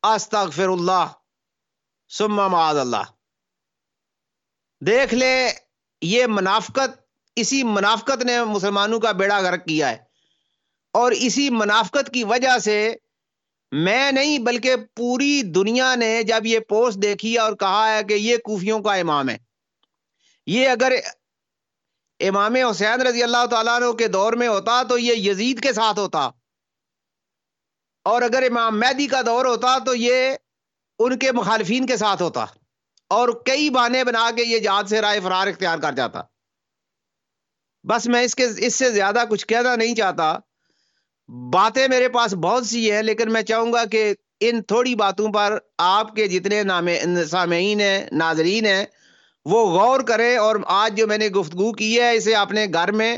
استغفر 0.03 0.67
اللہ 0.67 1.07
سما 2.09 2.47
معاذ 2.47 2.77
اللہ۔ 2.77 3.03
دیکھ 4.85 5.13
لے، 5.13 5.51
یہ 6.01 6.25
منافقت، 6.27 7.01
اسی 7.35 7.63
منافقت 7.63 8.23
نے 8.23 8.43
مسلمانوں 8.43 8.99
کا 8.99 9.11
بیڑا 9.11 9.39
غرق 9.39 9.65
کیا 9.65 9.89
ہے۔ 9.89 9.97
اور 10.93 11.11
اسی 11.11 11.49
منافقت 11.49 12.13
کی 12.13 12.23
وجہ 12.23 12.57
سے 12.57 12.95
میں 13.71 14.11
نہیں، 14.11 14.39
بلکہ 14.39 14.75
پوری 14.95 15.41
دنیا 15.41 15.95
نے 15.95 16.23
جب 16.23 16.45
یہ 16.45 16.59
پوسٹ 16.59 16.97
دیکھی 17.01 17.37
اور 17.37 17.53
کہا 17.53 17.93
ہے 17.93 18.03
کہ 18.03 18.13
یہ 18.13 18.37
کوفیوں 18.37 18.79
کا 18.79 18.93
امام 18.93 19.29
ہے۔ 19.29 19.37
یہ 20.45 20.69
اگر 20.69 20.93
امام 22.27 22.55
حسین 22.55 23.01
رضی 23.01 23.23
اللہ 23.23 23.45
تعالیٰ 23.45 23.81
عنہ 23.81 23.91
کے 23.91 24.07
دور 24.07 24.33
میں 24.33 24.47
ہوتا 24.47 24.83
تو 24.83 24.97
یہ 24.97 25.31
یزید 25.31 25.63
کے 25.63 25.73
ساتھ 25.73 25.99
ہوتا۔ 25.99 26.29
اور 28.03 28.21
اگر 28.21 28.43
امام 28.43 28.79
مہدی 28.79 29.07
کا 29.07 29.21
دور 29.25 29.45
ہوتا 29.45 29.77
تو 29.85 29.95
یہ 29.95 30.35
ان 30.99 31.19
کے 31.19 31.31
مخالفین 31.31 31.85
کے 31.85 31.97
ساتھ 31.97 32.21
ہوتا۔ 32.21 32.45
اور 33.09 33.29
کئی 33.45 33.69
بانے 33.69 34.03
بنا 34.03 34.29
کے 34.35 34.43
یہ 34.43 34.59
جات 34.59 34.89
سے 34.89 35.01
رائے 35.01 35.19
فرار 35.19 35.47
اختیار 35.47 35.77
کر 35.77 35.91
جاتا۔ 35.91 36.21
بس 37.83 38.07
میں 38.07 38.23
اس 38.23 38.35
کے، 38.35 38.47
اس 38.57 38.75
سے 38.75 38.91
زیادہ 38.91 39.23
کچھ 39.29 39.47
کہنا 39.47 39.75
نہیں 39.75 39.95
چاہتا۔ 39.95 40.37
باتیں 41.53 41.87
میرے 41.87 42.09
پاس 42.09 42.33
بہت 42.33 42.67
سی 42.67 42.91
ہیں، 42.91 43.01
لیکن 43.01 43.33
میں 43.33 43.41
چاہوں 43.41 43.73
گا 43.73 43.85
کہ 43.85 44.13
ان 44.39 44.63
تھوڑی 44.63 44.95
باتوں 44.95 45.33
پر 45.33 45.57
آپ 45.77 46.15
کے 46.15 46.27
جتنے 46.27 46.63
سامعین 47.29 47.81
ہیں، 47.81 48.09
ناظرین 48.11 48.65
ہیں 48.65 48.85
وہ 49.45 49.79
غور 49.79 49.99
کریں 49.99 50.37
اور 50.37 50.55
آج 50.67 50.97
جو 50.97 51.07
میں 51.07 51.17
نے 51.17 51.27
گفتگو 51.27 51.71
کی 51.71 51.99
ہے، 51.99 52.15
اسے 52.15 52.35
اپنے 52.35 52.65
گھر 52.73 52.91
میں، 52.91 53.17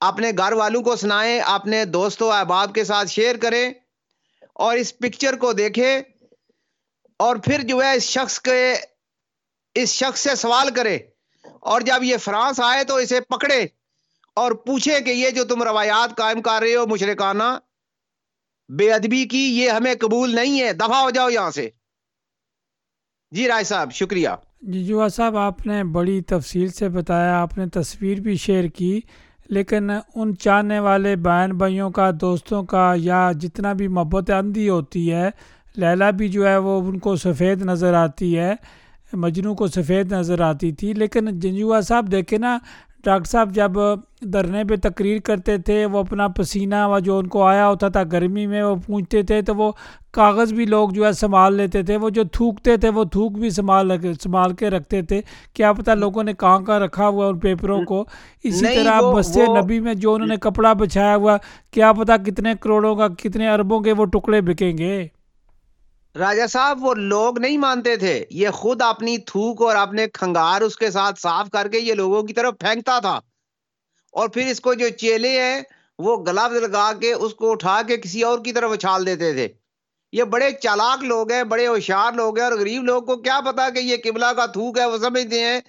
اپنے 0.00 0.30
گھر 0.38 0.52
والوں 0.52 0.82
کو 0.82 0.96
سنائیں 0.96 1.40
اپنے 1.40 1.84
دوستوں، 1.84 2.32
احباب 2.32 2.74
کے 2.74 2.84
ساتھ 2.84 3.08
شیئر 3.08 3.36
کریں 3.36 3.70
اور 4.52 4.76
اس 4.76 4.98
پکچر 4.98 5.36
کو 5.36 5.52
دیکھیں 5.52 6.00
اور 7.16 7.36
پھر 7.36 7.62
جو 7.62 7.82
ہے 7.82 7.96
اس 7.96 8.02
شخص 8.02 8.40
کے، 8.40 8.74
اس 9.74 9.88
شخص 9.88 10.20
سے 10.20 10.34
سوال 10.34 10.74
کرے 10.74 10.98
اور 11.60 11.80
جب 11.80 12.02
یہ 12.02 12.16
فرانس 12.16 12.60
آئے 12.60 12.84
تو 12.84 12.96
اسے 12.96 13.20
پکڑے 13.20 13.66
اور 14.34 14.52
پوچھے 14.52 15.00
کہ 15.00 15.10
یہ 15.10 15.30
جو 15.30 15.44
تم 15.44 15.62
روایات 15.62 16.16
قائم 16.16 16.42
کر 16.42 16.60
رہے 16.60 16.74
ہو 16.74 16.86
مشرکانہ، 16.86 17.58
بے 18.68 18.92
ادبی 18.92 19.24
کی، 19.24 19.60
یہ 19.60 19.70
ہمیں 19.70 19.94
قبول 19.94 20.34
نہیں 20.34 20.60
ہے، 20.60 20.72
دفاع 20.72 21.00
ہو 21.00 21.10
جاؤ 21.10 21.28
یہاں 21.28 21.50
سے۔ 21.50 21.70
جی 23.30 23.48
رائے 23.48 23.64
صاحب، 23.64 23.92
شکریہ۔ 23.92 24.28
جی 24.62 24.84
جوا 24.84 25.08
صاحب، 25.08 25.36
آپ 25.36 25.66
نے 25.66 25.82
بڑی 25.84 26.20
تفصیل 26.20 26.68
سے 26.68 26.88
بتایا، 26.88 27.40
آپ 27.40 27.56
نے 27.58 27.66
تصویر 27.66 28.20
بھی 28.20 28.34
شیئر 28.36 28.64
کی، 28.68 29.00
لیکن 29.48 29.90
ان 29.90 30.36
چاہنے 30.36 30.78
والے 30.80 31.14
بہن 31.16 31.56
بھائیوں 31.58 31.90
کا، 31.90 32.10
دوستوں 32.20 32.62
کا، 32.62 32.92
یا 32.96 33.30
جتنا 33.40 33.72
بھی 33.72 33.88
محبت 33.88 34.30
اندھی 34.30 34.68
ہوتی 34.68 35.12
ہے، 35.12 35.30
لیلا 35.76 36.10
بھی 36.10 36.28
جو 36.28 36.46
ہے 36.48 36.56
وہ 36.56 36.80
ان 36.88 36.98
کو 36.98 37.16
سفید 37.16 37.62
نظر 37.62 37.94
آتی 37.94 38.36
ہے 38.38 38.54
مجنو 39.12 39.54
کو 39.54 39.66
سفید 39.66 40.12
نظر 40.12 40.40
آتی 40.40 40.72
تھی، 40.72 40.92
لیکن 40.92 41.30
جی، 41.30 41.38
جنجوا 41.40 41.80
صاحب 41.80 42.12
دیکھے 42.12 42.38
نا 42.38 42.58
ڈاکٹر 43.04 43.28
صاحب 43.28 43.54
جب 43.54 43.70
دھرنے 44.32 44.64
پہ 44.64 44.76
تقریر 44.82 45.20
کرتے 45.20 45.58
تھے 45.58 45.86
وہ 45.86 45.98
اپنا 45.98 46.28
پسینہ 46.28 46.74
و 46.86 46.98
جو 46.98 47.18
ان 47.18 47.26
کو 47.26 47.42
آیا 47.42 47.68
ہوتا 47.68 47.88
تھا 47.88 48.02
گرمی 48.12 48.46
میں 48.46 48.62
وہ 48.62 48.74
پونچھتے 48.86 49.22
تھے 49.22 49.42
تو 49.42 49.54
وہ 49.54 49.72
کاغذ 50.10 50.52
بھی 50.52 50.66
لوگ 50.66 50.90
جو 50.90 51.06
ہے 51.06 51.12
سنبھال 51.12 51.54
لیتے 51.54 51.82
تھے 51.82 51.96
وہ 51.96 52.10
جو 52.10 52.24
تھوکتے 52.24 52.76
تھے 52.76 52.88
وہ 52.88 53.04
تھوک 53.04 53.32
بھی 53.32 53.50
سنبھال 53.50 53.90
سنبھال 54.20 54.54
کے 54.54 54.70
رکھتے 54.70 55.02
تھے۔ 55.02 55.20
کیا 55.54 55.72
پتہ 55.72 55.90
لوگوں 55.90 56.24
نے 56.24 56.32
کہاں 56.34 56.60
کہاں 56.60 56.80
رکھا 56.80 57.08
ہوا 57.08 57.26
ان 57.26 57.38
پیپروں 57.38 57.82
کو؟ 57.82 58.04
اسی 58.42 58.66
طرح 58.66 59.00
بس 59.14 59.36
نبی 59.36 59.80
میں 59.80 59.94
جو 59.94 60.14
انہوں 60.14 60.28
نے 60.28 60.36
کپڑا 60.36 60.72
بچھایا 60.72 61.16
ہوا 61.16 61.36
کیا 61.70 61.92
پتہ 61.92 62.12
کتنے 62.26 62.54
کروڑوں 62.60 62.96
کا 62.96 63.08
کتنے 63.08 63.48
اربوں 63.48 63.80
کے 63.80 63.92
وہ 63.92 64.04
ٹکڑے 64.04 64.40
بکیں 64.40 64.78
گے؟ 64.78 65.06
راجا 66.18 66.46
صاحب، 66.46 66.84
وہ 66.84 66.94
لوگ 66.94 67.38
نہیں 67.38 67.58
مانتے 67.58 67.96
تھے۔ 67.96 68.24
یہ 68.30 68.48
خود 68.48 68.82
اپنی 68.82 69.18
تھوک 69.18 69.62
اور 69.62 69.76
اپنے 69.76 70.06
کھنگار 70.08 70.60
اس 70.60 70.76
کے 70.76 70.90
ساتھ 70.90 71.20
صاف 71.20 71.50
کر 71.52 71.68
کے 71.68 71.78
یہ 71.78 71.94
لوگوں 71.94 72.22
کی 72.22 72.32
طرف 72.32 72.54
پھینکتا 72.60 72.98
تھا۔ 72.98 73.20
اور 74.12 74.28
پھر 74.28 74.46
اس 74.46 74.60
کو 74.60 74.74
جو 74.74 74.88
چیلے 74.88 75.42
ہیں، 75.42 75.60
وہ 75.98 76.24
گلاب 76.24 76.52
لگا 76.52 76.92
کے 77.00 77.12
اس 77.12 77.34
کو 77.34 77.50
اٹھا 77.50 77.82
کے 77.86 77.96
کسی 77.96 78.22
اور 78.22 78.38
کی 78.38 78.52
طرف 78.52 78.70
اچھال 78.72 79.06
دیتے 79.06 79.32
تھے۔ 79.32 79.48
یہ 80.12 80.24
بڑے 80.24 80.50
چالاک 80.62 81.04
لوگ 81.04 81.32
ہیں، 81.32 81.44
بڑے 81.44 81.66
ہوشیار 81.66 82.12
لوگ 82.12 82.38
ہیں 82.38 82.44
اور 82.44 82.58
غریب 82.58 82.84
لوگ 82.84 83.02
کو 83.02 83.16
کیا 83.16 83.40
پتا 83.46 83.70
کہ 83.70 83.78
یہ 83.78 83.96
قبلہ 84.04 84.32
کا 84.36 84.46
تھوک 84.46 84.78
ہے، 84.78 84.86
وہ 84.86 84.98
سمجھتے 84.98 85.40
ہیں 85.40 85.60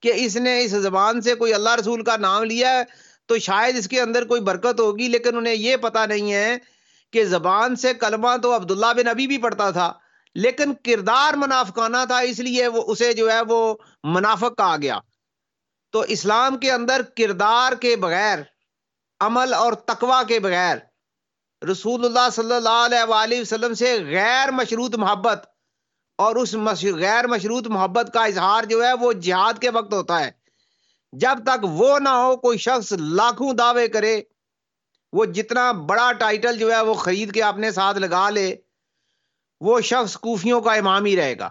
کہ 0.00 0.12
اس 0.14 0.36
نے 0.36 0.64
اس 0.64 0.70
زبان 0.70 1.20
سے 1.20 1.34
کوئی 1.34 1.54
اللہ 1.54 1.74
رسول 1.74 2.04
کا 2.04 2.16
نام 2.16 2.44
لیا 2.44 2.78
ہے 2.78 2.82
تو 3.26 3.38
شاید 3.38 3.76
اس 3.76 3.88
کے 3.88 4.00
اندر 4.00 4.24
کوئی 4.24 4.40
برکت 4.40 4.80
ہوگی، 4.80 5.08
لیکن 5.08 5.36
انہیں 5.36 5.54
یہ 5.54 5.76
پتا 5.76 6.06
نہیں 6.06 6.32
ہے 6.32 6.73
کہ 7.14 7.24
زبان 7.24 7.76
سے 7.76 7.94
کلمہ 7.94 8.36
تو 8.42 8.54
عبداللہ 8.56 8.92
بن 8.96 9.08
ابی 9.08 9.26
بھی 9.26 9.38
پڑھتا 9.38 9.70
تھا، 9.70 9.92
لیکن 10.36 10.74
کردار 10.84 11.34
منافقانہ 11.36 12.04
تھا، 12.06 12.18
اس 12.28 12.38
لیے 12.40 12.68
وہ 12.68 12.82
اسے 12.86 13.12
جو 13.12 13.30
ہے 13.32 13.40
وہ 13.48 13.60
منافق 14.14 14.56
کہا 14.58 14.76
گیا۔ 14.82 14.98
تو 15.94 16.00
اسلام 16.08 16.56
کے 16.58 16.70
اندر 16.72 17.02
کردار 17.16 17.72
کے 17.80 17.94
بغیر، 17.96 18.38
عمل 19.20 19.54
اور 19.54 19.72
تقوا 19.86 20.22
کے 20.28 20.38
بغیر، 20.40 20.78
رسول 21.62 22.04
اللہ 22.04 22.28
صلی 22.32 22.54
اللہ 22.54 22.84
علیہ 22.84 23.04
وآلہ 23.08 23.40
وسلم 23.40 23.74
سے 23.74 23.96
غیر 24.04 24.50
مشروط 24.50 24.94
محبت 24.96 25.44
اور 26.18 26.36
اس 26.36 26.54
غیر 26.96 27.26
مشروط 27.26 27.66
محبت 27.66 28.10
کا 28.14 28.24
اظہار 28.24 28.64
جو 28.64 28.82
ہے 28.84 28.92
وہ 29.00 29.12
جہاد 29.20 29.60
کے 29.60 29.70
وقت 29.70 29.92
ہوتا 29.92 30.20
ہے۔ 30.20 30.30
جب 31.12 31.44
تک 31.44 31.64
وہ 31.72 31.98
نہ 31.98 32.08
ہو، 32.08 32.36
کوئی 32.36 32.58
شخص 32.58 32.92
لاکھوں 33.16 33.52
دعوے 33.52 33.86
کرے 33.88 34.14
وہ 35.14 35.24
جتنا 35.34 35.70
بڑا 35.88 36.10
ٹائٹل 36.18 36.58
جو 36.58 36.70
ہے 36.72 36.80
وہ 36.80 36.94
خرید 36.94 37.32
کے 37.32 37.42
اپنے 37.42 37.70
ساتھ 37.70 37.98
لگا 37.98 38.28
لے 38.30 38.54
وہ 39.60 39.80
شخص 39.80 40.16
کوفیوں 40.16 40.60
کا 40.60 40.72
امام 40.72 41.04
ہی 41.04 41.16
رہے 41.16 41.38
گا۔ 41.38 41.48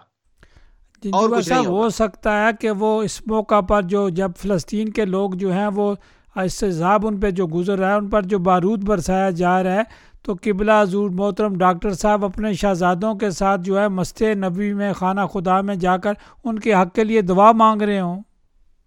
جی، 1.02 1.10
اور 1.10 1.40
صاحب 1.42 1.66
ہو 1.66 1.88
سکتا 1.90 2.32
ہے 2.44 2.50
کہ 2.60 2.70
وہ 2.70 2.90
اس 3.02 3.20
موقع 3.26 3.60
پر 3.60 3.82
جو 3.82 4.08
جب 4.08 4.30
فلسطین 4.38 4.88
کے 4.88 5.04
لوگ 5.04 5.30
جو 5.34 5.52
ہیں 5.52 5.68
وہ 5.74 5.94
استضاب 6.36 7.06
ان 7.06 7.20
پہ 7.20 7.30
جو 7.30 7.46
گزر 7.46 7.78
رہا 7.78 7.90
ہے 7.90 7.94
ان 7.94 8.08
پر 8.10 8.22
جو 8.22 8.38
بارود 8.38 8.84
برسایا 8.84 9.30
جا 9.30 9.62
رہا 9.62 9.74
ہے 9.74 9.82
تو 10.22 10.34
قبلہ 10.42 10.72
حضور 10.82 11.10
محترم 11.10 11.58
ڈاکٹر 11.58 11.92
صاحب 11.94 12.24
اپنے 12.24 12.52
شہزادوں 12.52 13.14
کے 13.14 13.30
ساتھ 13.30 13.60
جو 13.60 13.80
ہے 13.80 13.88
مست 13.88 14.22
نبی 14.36 14.72
میں 14.74 14.92
خانہ 14.92 15.26
خدا 15.32 15.60
میں 15.60 15.74
جا 15.76 15.96
کر 15.96 16.12
ان 16.44 16.58
کے 16.58 16.74
حق 16.74 16.94
کے 16.94 17.04
لیے 17.04 17.20
دعا 17.22 17.50
مانگ 17.52 17.82
رہے 17.82 18.00
ہوں۔ 18.00 18.22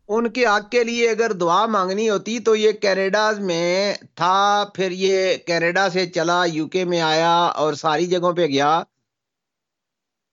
ان 0.08 0.30
کے 0.30 0.46
حق 0.46 0.72
کے 0.72 0.84
لیے 0.84 1.10
اگر 1.10 1.32
دعا 1.32 1.66
مانگنی 1.66 2.10
ہوتی 2.10 2.40
تو 2.40 2.56
یہ 2.56 2.72
کینیڈا 2.72 3.32
میں 3.32 3.94
تھا، 4.16 4.66
پھر 4.76 4.92
یہ 4.92 5.36
کینیڈا 5.38 5.90
سے 5.90 6.06
چلا، 6.06 6.46
یو 6.46 6.68
کے 6.68 6.86
میں 6.86 7.02
آیا 7.02 7.36
اور 7.38 7.74
ساری 7.74 8.08
جگہوں 8.08 8.34
پہ 8.34 8.48
گیا۔ 8.48 8.84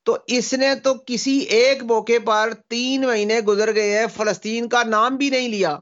تو 0.04 0.18
اس 0.26 0.52
نے 0.52 0.74
تو 0.74 0.94
کسی 1.06 1.38
ایک 1.38 1.82
موقع 1.82 2.18
پر 2.24 2.52
تین 2.68 3.02
مہینے 3.02 3.40
گزر 3.40 3.74
گئے 3.74 3.98
ہیں، 3.98 4.06
فلسطین 4.16 4.68
کا 4.68 4.82
نام 4.82 5.16
بھی 5.16 5.30
نہیں 5.30 5.48
لیا۔ 5.48 5.78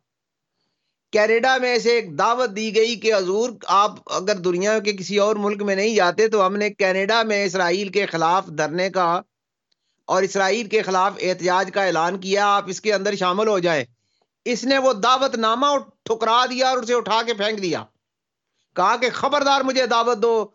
کینیڈا 1.12 1.56
میں 1.56 1.78
سے 1.78 1.90
ایک 1.90 2.18
دعوت 2.18 2.56
دی 2.56 2.76
گئی 2.76 2.96
کہ 2.96 3.14
حضور، 3.14 3.50
آپ 3.66 3.90
اگر 4.06 4.36
دنیا 4.36 4.78
کے 4.78 4.92
کسی 4.92 5.18
اور 5.18 5.36
ملک 5.36 5.62
میں 5.62 5.74
نہیں 5.74 5.94
جاتے 5.94 6.28
تو 6.28 6.46
ہم 6.46 6.56
نے 6.56 6.70
کینیڈا 6.70 7.22
میں 7.22 7.44
اسرائیل 7.44 7.88
کے 7.88 8.06
خلاف 8.06 8.46
دھرنے 8.46 8.90
کا 8.90 9.20
اور 10.04 10.22
اسرائیل 10.22 10.68
کے 10.68 10.82
خلاف 10.82 11.12
احتجاج 11.20 11.70
کا 11.74 11.84
اعلان 11.84 12.18
کیا، 12.18 12.46
آپ 12.46 12.64
اس 12.66 12.80
کے 12.80 12.94
اندر 12.94 13.14
شامل 13.14 13.48
ہو 13.48 13.58
جائیں۔ 13.58 13.84
اس 14.44 14.64
نے 14.64 14.78
وہ 14.78 14.92
دعوت 14.92 15.34
نامہ 15.34 15.66
ٹھکرا 16.02 16.46
دیا 16.46 16.68
اور 16.68 16.78
اسے 16.78 16.94
اٹھا 16.94 17.22
کے 17.22 17.34
پھینک 17.34 17.62
دیا۔ 17.62 17.84
کہا 18.76 18.96
کہ 18.96 19.10
خبردار 19.10 19.60
مجھے 19.60 19.86
دعوت 19.86 20.18
دو۔ 20.18 20.48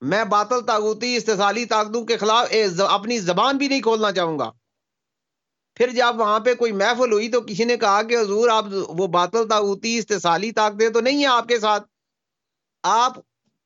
میں 0.00 0.24
باطل 0.24 0.66
تاغوتی 0.66 1.16
استحصالی 1.16 1.64
طاقتوں 1.64 2.04
کے 2.04 2.16
خلاف 2.16 2.52
اپنی 2.88 3.18
زبان 3.18 3.56
بھی 3.56 3.68
نہیں 3.68 3.80
کھولنا 3.80 4.12
چاہوں 4.12 4.38
گا۔ 4.38 4.50
پھر 5.74 5.90
جب 5.90 6.20
وہاں 6.20 6.40
پہ 6.40 6.54
کوئی 6.54 6.72
محفل 6.72 7.12
ہوئی 7.12 7.28
تو 7.28 7.40
کسی 7.40 7.64
نے 7.64 7.76
کہا 7.76 8.02
کہ 8.02 8.16
حضور، 8.16 8.48
آپ 8.48 8.64
وہ 8.72 9.06
باطل 9.06 9.48
تاغوتی 9.48 9.98
استحصالی 9.98 10.52
طاقتیں 10.52 10.88
تو 10.88 11.00
نہیں 11.00 11.18
ہیں 11.18 11.26
آپ 11.26 11.48
کے 11.48 11.60
ساتھ۔ 11.60 11.86
آپ 12.82 13.12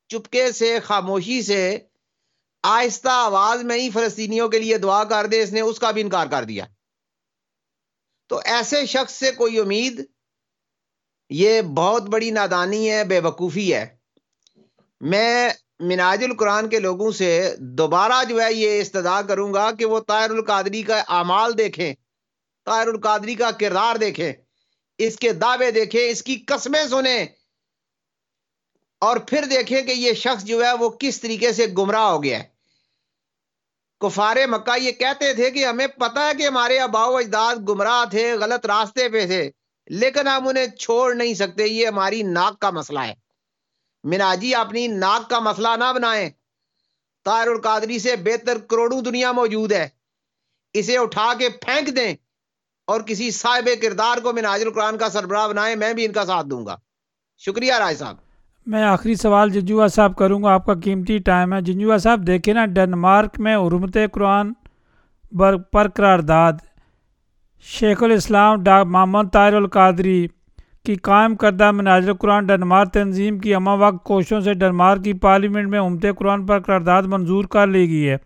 چپکے 0.09 0.53
سے، 0.53 0.81
خاموشی 0.81 1.42
سے 1.42 1.79
آہستہ 2.64 3.09
آواز 3.09 3.62
میں 3.62 3.77
ہی 3.77 3.90
فلسطینیوں 3.90 4.48
کے 4.48 4.59
لیے 4.59 4.79
دعا 4.79 5.05
کر 5.05 5.27
دے، 5.27 5.42
اس 5.42 5.53
نے 5.53 5.61
اس 5.61 5.79
کا 5.79 5.90
بھی 5.90 6.03
انکار 6.03 6.27
کر 6.27 6.44
دیا۔ 6.44 6.64
تو 8.27 8.40
ایسے 8.44 8.87
شخص 8.87 9.12
سے 9.12 9.33
کوئی 9.33 9.59
امید؟ 9.59 10.05
یہ 11.31 11.61
بہت 11.62 12.03
بڑی 12.03 12.31
نادانی 12.31 12.90
ہے، 12.90 13.05
بے 13.05 13.20
وقوفی 13.20 13.74
ہے۔ 13.74 13.96
میں 15.00 15.50
مناج 15.79 16.24
القرآن 16.24 16.68
کے 16.68 16.79
لوگوں 16.79 17.11
سے 17.12 17.55
دوبارہ 17.59 18.24
جو 18.29 18.42
ہے 18.42 18.53
یہ 18.53 18.81
استدا 18.81 19.22
کروں 19.22 19.55
گا 19.55 19.70
کہ 19.70 19.85
وہ 19.85 20.00
طاہر 20.00 20.31
القادری 20.31 20.83
کا 20.83 21.03
اعمال 21.09 21.59
دیکھیں، 21.59 21.94
طاہر 22.64 22.87
القادری 22.87 23.35
کا 23.35 23.50
کردار 23.50 23.96
دیکھیں، 23.96 24.33
اس 24.98 25.16
کے 25.16 25.33
دعوے 25.33 25.70
دیکھیں، 25.70 26.11
اس 26.11 26.22
کی 26.22 26.37
قسمیں 26.46 26.88
سنیں۔ 26.88 27.27
اور 28.98 29.16
پھر 29.16 29.44
دیکھیں 29.44 29.83
کہ 29.83 29.92
یہ 29.92 30.12
شخص 30.12 30.44
جو 30.44 30.64
ہے 30.64 30.72
وہ 30.72 30.90
کس 30.90 31.20
طریقے 31.20 31.53
سے 31.53 31.66
گمراہ 31.79 32.11
ہو 32.11 32.22
گیا 32.22 32.42
ہے۔ 32.42 32.53
کفار 34.00 34.37
مکہ 34.46 34.78
یہ 34.78 34.92
کہتے 34.92 35.35
تھے 35.35 35.50
کہ 35.50 35.66
ہمیں 35.66 35.87
پتا 35.87 36.28
ہے 36.28 36.35
کہ 36.38 36.46
ہمارے 36.46 36.78
اباؤ 36.78 37.14
اجداد 37.14 37.57
گمراہ 37.68 38.04
تھے، 38.11 38.33
غلط 38.33 38.66
راستے 38.66 39.09
پہ 39.09 39.26
تھے، 39.26 39.50
لیکن 39.87 40.28
ہم 40.28 40.48
انہیں 40.48 40.66
چھوڑ 40.66 41.14
نہیں 41.14 41.35
سکتے، 41.35 41.66
یہ 41.66 41.87
ہماری 41.87 42.22
ناک 42.22 42.59
کا 42.59 42.70
مسئلہ 42.70 42.98
ہے۔ 42.98 43.14
مناجی 44.04 44.54
اپنی 44.54 44.87
ناک 44.87 45.30
کا 45.30 45.38
مسئلہ 45.38 45.68
نہ 45.78 45.92
بنائیں۔ 45.92 46.30
طاہر 47.24 47.46
القادری 47.46 47.98
سے 47.98 48.16
بہتر 48.16 48.59
کروڑوں 48.59 49.02
دنیا 49.02 49.33
موجود 49.33 49.72
ہے۔ 49.72 49.88
اسے 50.72 50.98
اٹھا 50.98 51.33
کے 51.38 51.48
پھینک 51.48 51.96
دیں 51.96 52.16
اور 52.85 53.00
کسی 53.00 53.30
صاحب 53.30 53.68
کردار 53.83 54.18
کو 54.18 54.33
مناج 54.33 54.61
جی 54.61 54.66
القرآن 54.66 54.98
کا 54.98 55.09
سربراہ 55.09 55.48
بنائیں، 55.48 55.76
میں 55.76 55.92
بھی 55.92 56.04
ان 56.04 56.12
کا 56.12 56.24
ساتھ 56.24 56.46
دوں 56.46 56.66
گا۔ 56.66 56.76
شکریہ 57.38 57.74
رائے 57.74 57.96
صاحب۔ 57.96 58.23
میں 58.66 58.83
آخری 58.83 59.14
سوال 59.14 59.50
جنجوا 59.50 59.87
صاحب 59.87 60.14
کروں 60.16 60.42
گا 60.42 60.53
آپ 60.55 60.66
کا 60.66 60.74
قیمتی 60.74 61.18
ٹائم 61.18 61.53
ہے۔ 61.55 61.61
جنجوا 61.61 61.96
صاحب 61.98 62.27
دیکھیں 62.27 62.55
نا 62.55 62.66
ڈنمارک 62.66 63.40
میں 63.40 63.57
حرمت 63.57 63.96
قرآن 64.12 64.53
پر 65.72 65.88
قرار 65.88 66.18
داد۔ 66.18 66.53
شیخ 67.64 68.03
الاسلام 68.03 68.62
ڈا 68.62 68.83
محمد 68.85 69.33
طاہر 69.33 69.55
القادری 69.55 70.27
کی 70.85 70.94
قائم 70.94 71.37
کردہ 71.37 71.70
مناظر 71.72 72.12
قرآن 72.12 72.46
ڈنمارک 72.46 72.92
تنظیم 72.92 73.38
کی 73.38 73.55
اماں 73.55 73.77
وقت 73.77 74.05
کوششوں 74.05 74.40
سے 74.40 74.55
ڈنمارک 74.55 75.05
کی 75.05 75.12
پارلیمنٹ 75.12 75.68
میں 75.68 75.79
امت 75.79 76.07
قرآن 76.18 76.46
پر 76.46 76.61
قرارداد 76.61 77.03
منظور 77.03 77.44
کر 77.44 77.66
لی 77.66 77.88
گئی 77.88 78.09
ہے۔ 78.09 78.16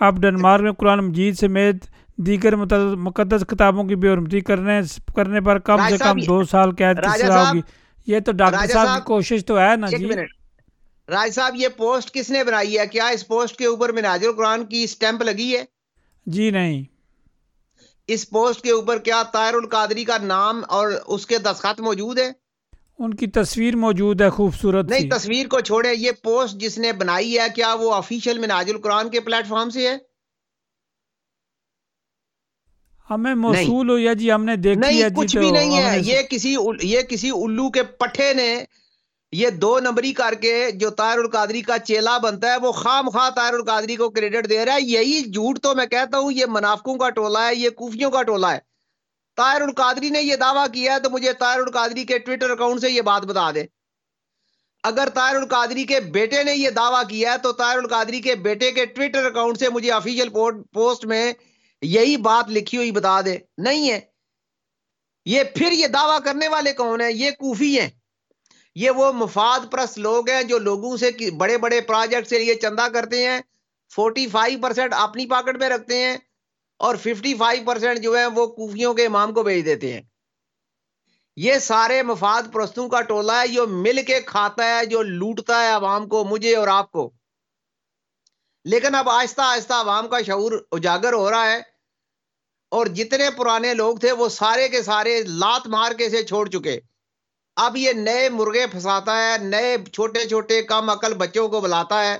اب 0.00 0.20
ڈنمارک 0.22 0.62
میں 0.62 0.72
قرآن 0.72 1.06
مجید 1.06 1.34
سمیت 1.34 1.84
دیگر 2.18 2.56
مقدس 2.56 3.44
کتابوں 3.48 3.84
کی 3.84 3.96
بے 3.96 4.12
حرمتی 4.12 4.40
کرنے 4.40 4.80
کرنے 5.14 5.40
پر 5.40 5.58
کم 5.58 5.78
سے 5.88 5.96
کم 5.98 6.18
دو 6.26 6.42
سال 6.44 6.70
قید 6.70 7.02
کی 7.02 7.18
سزا 7.18 7.48
ہوگی۔ 7.48 7.60
یہ 8.06 8.20
تو 8.20 8.32
ڈاکٹر 8.32 8.72
صاحب 8.72 8.96
کی 8.96 9.04
کوشش 9.04 9.44
تو 9.44 9.58
ہے 9.58 9.74
نا 9.76 9.86
جی۔ 9.88 10.08
راج 11.08 11.34
صاحب 11.34 11.56
یہ 11.56 11.68
پوسٹ 11.76 12.12
کس 12.12 12.30
نے 12.30 12.42
بنائی 12.44 12.78
ہے؟ 12.78 12.86
کیا 12.86 13.08
اس 13.08 13.26
پوسٹ 13.26 13.56
کے 13.56 13.66
اوپر 13.66 13.92
مناظر 13.92 14.32
قرآن 14.32 14.64
کی 14.64 14.86
سٹیمپ 14.86 15.22
لگی 15.22 15.54
ہے؟ 15.56 15.64
جی 16.26 16.50
نہیں۔ 16.50 16.82
اس 18.08 18.28
پوسٹ 18.30 18.62
کے 18.62 18.70
اوپر 18.70 18.98
کیا 18.98 19.22
طاہر 19.32 19.54
القادری 19.54 20.04
کا 20.04 20.16
نام 20.18 20.62
اور 20.68 20.90
اس 21.06 21.26
کے 21.26 21.38
دستخط 21.38 21.80
موجود 21.80 22.18
ہے 22.18 22.30
ان 22.98 23.14
کی 23.14 23.26
تصویر 23.26 23.76
موجود 23.76 24.20
ہے 24.20 24.28
خوبصورت 24.30 24.90
نہیں 24.90 25.10
تصویر 25.10 25.46
کو 25.46 25.60
چھوڑے 25.60 25.94
یہ 25.94 26.12
پوسٹ 26.22 26.54
جس 26.56 26.78
نے 26.78 26.92
بنائی 26.92 27.38
ہے 27.38 27.46
کیا 27.54 27.74
وہ 27.74 27.92
آفیشیل 27.94 28.38
مناج 28.38 28.70
القرآن 28.70 29.10
کے 29.10 29.20
پلیٹ 29.20 29.48
فارم 29.48 29.70
سے 29.70 29.88
ہے؟ 29.88 29.96
ہمیں 33.10 33.34
موصول 33.34 33.90
ہو 33.90 33.98
یا 33.98 34.12
جی 34.12 34.32
ہم 34.32 34.44
نے 34.44 34.56
دیکھی 34.56 35.02
ہے 35.02 35.08
کچھ 35.16 35.36
بھی 35.36 35.50
نہیں 35.50 35.76
ہے۔ 35.76 35.98
یہ 36.02 36.22
کسی 36.22 36.54
یہ 36.82 37.02
کسی 37.02 37.30
الو 37.30 37.68
کے 37.70 37.82
پٹھے 37.82 38.32
نے 38.34 38.64
یہ 39.32 39.50
دو 39.50 39.78
نمبری 39.80 40.12
کر 40.12 40.34
کے 40.40 40.70
جو 40.74 40.90
طاہر 40.90 41.18
القادری 41.18 41.62
کا 41.62 41.78
چیلا 41.78 42.16
بنتا 42.18 42.52
ہے 42.52 42.56
وہ 42.62 42.72
خام 42.72 43.08
خواہ 43.08 43.30
طاہر 43.30 43.54
القادری 43.54 43.96
کو 43.96 44.08
کریڈٹ 44.10 44.48
دے 44.50 44.64
رہا 44.64 44.74
ہے۔ 44.74 44.80
یہی 44.82 45.20
جھوٹ 45.22 45.58
تو 45.60 45.74
میں 45.74 45.86
کہتا 45.86 46.18
ہوں 46.18 46.32
یہ 46.32 46.46
منافقوں 46.48 46.96
کا 46.96 47.10
ٹولہ 47.10 47.38
ہے 47.38 47.54
یہ 47.54 47.70
کوفیوں 47.70 48.10
کا 48.10 48.22
ٹولہ 48.22 48.46
ہے۔ 48.46 48.58
طاہر 49.36 49.60
القادری 49.60 50.10
نے 50.10 50.22
یہ 50.22 50.36
دعویٰ 50.36 50.66
کیا 50.72 50.94
ہے 50.94 51.00
تو 51.00 51.10
مجھے 51.10 51.32
طاہر 51.32 51.58
القادری 51.58 52.04
کے 52.04 52.18
ٹویٹر 52.18 52.50
اکاؤنٹ 52.50 52.80
سے 52.80 52.90
یہ 52.90 53.02
بات 53.02 53.26
بتا 53.26 53.50
دے۔ 53.54 53.64
اگر 54.84 55.08
طاہر 55.14 55.36
القادری 55.36 55.84
کے 55.84 56.00
بیٹے 56.12 56.42
نے 56.42 56.54
یہ 56.54 56.70
دعویٰ 56.70 57.02
کیا 57.08 57.32
ہے 57.32 57.38
تو 57.38 57.52
طاہر 57.52 57.78
القادری 57.78 58.20
کے 58.20 58.34
بیٹے 58.34 58.70
کے 58.72 58.84
ٹویٹر 58.86 59.24
اکاؤنٹ 59.26 59.58
سے 59.58 59.68
مجھے 59.68 59.90
افیشل 59.92 60.28
پوسٹ 60.72 61.04
میں 61.04 61.32
یہی 61.82 62.16
بات 62.16 62.50
لکھی 62.50 62.78
ہوئی 62.78 62.90
بتا 62.90 63.20
دے۔ 63.20 63.38
نہیں 63.58 63.90
ہے۔ 63.90 64.00
یہ 65.24 65.42
پھر 65.54 65.72
یہ 65.72 65.86
دعویٰ 65.86 66.18
کرنے 66.24 66.48
والے 66.48 66.72
کون 66.72 67.00
ہیں؟ 67.00 67.12
یہ 67.12 67.30
کوفی 67.30 67.80
ہیں۔ 67.80 67.90
یہ 68.74 68.90
وہ 68.90 69.12
مفاد 69.12 69.60
پرست 69.70 69.98
لوگ 69.98 70.30
ہیں 70.30 70.42
جو 70.42 70.58
لوگوں 70.58 70.96
سے 70.96 71.30
بڑے 71.30 71.58
بڑے 71.58 71.80
پروجیکٹ 71.80 72.28
سے 72.28 72.42
یہ 72.42 72.54
چندہ 72.54 72.88
کرتے 72.94 73.28
ہیں۔ 73.28 73.40
فورٹی 73.94 74.26
فائیو 74.26 74.58
پرسینٹ 74.62 74.94
اپنی 74.96 75.26
پاکٹ 75.26 75.56
میں 75.56 75.68
رکھتے 75.68 76.04
ہیں 76.04 76.16
اور 76.76 76.96
ففٹی 76.96 77.34
فائیو 77.34 77.62
پرسینٹ 77.66 78.00
جو 78.00 78.18
ہے 78.18 78.26
وہ 78.26 78.46
کوفیوں 78.46 78.94
کے 78.94 79.06
امام 79.06 79.32
کو 79.32 79.42
بھیج 79.42 79.64
دیتے 79.64 79.92
ہیں۔ 79.92 80.02
یہ 81.36 81.58
سارے 81.58 82.02
مفاد 82.02 82.42
پرستوں 82.52 82.88
کا 82.88 83.00
ٹولہ 83.00 83.32
ہے۔ 83.32 83.48
جو 83.48 83.66
مل 83.66 84.02
کے 84.06 84.20
کھاتا 84.20 84.78
ہے، 84.78 84.86
جو 84.86 85.02
لوٹتا 85.02 85.62
ہے 85.62 85.68
عوام 85.68 86.08
کو، 86.08 86.24
مجھے 86.24 86.56
اور 86.56 86.68
آپ 86.68 86.92
کو۔ 86.92 87.10
لیکن 88.66 88.94
اب 88.94 89.08
آہستہ 89.10 89.40
آہستہ 89.40 89.72
عوام 89.72 90.08
کا 90.08 90.22
شعور 90.22 90.52
اجاگر 90.72 91.12
ہو 91.12 91.30
رہا 91.30 91.50
ہے 91.50 91.60
اور 92.68 92.86
جتنے 92.86 93.30
پرانے 93.30 93.74
لوگ 93.74 93.96
تھے 93.96 94.12
وہ 94.12 94.28
سارے 94.28 94.68
کے 94.68 94.82
سارے 94.82 95.22
لات 95.22 95.66
مار 95.66 95.92
کے 95.92 96.10
سے 96.10 96.22
چھوڑ 96.22 96.48
چکے۔ 96.48 96.80
اب 97.56 97.76
یہ 97.76 97.92
نئے 97.92 98.28
مرغے 98.28 98.66
پھنساتا 98.66 99.16
ہے، 99.16 99.38
نئے 99.38 99.76
چھوٹے 99.92 100.28
چھوٹے 100.28 100.62
کم 100.62 100.90
عقل 100.90 101.14
بچوں 101.14 101.48
کو 101.48 101.60
بلاتا 101.60 102.04
ہے۔ 102.04 102.18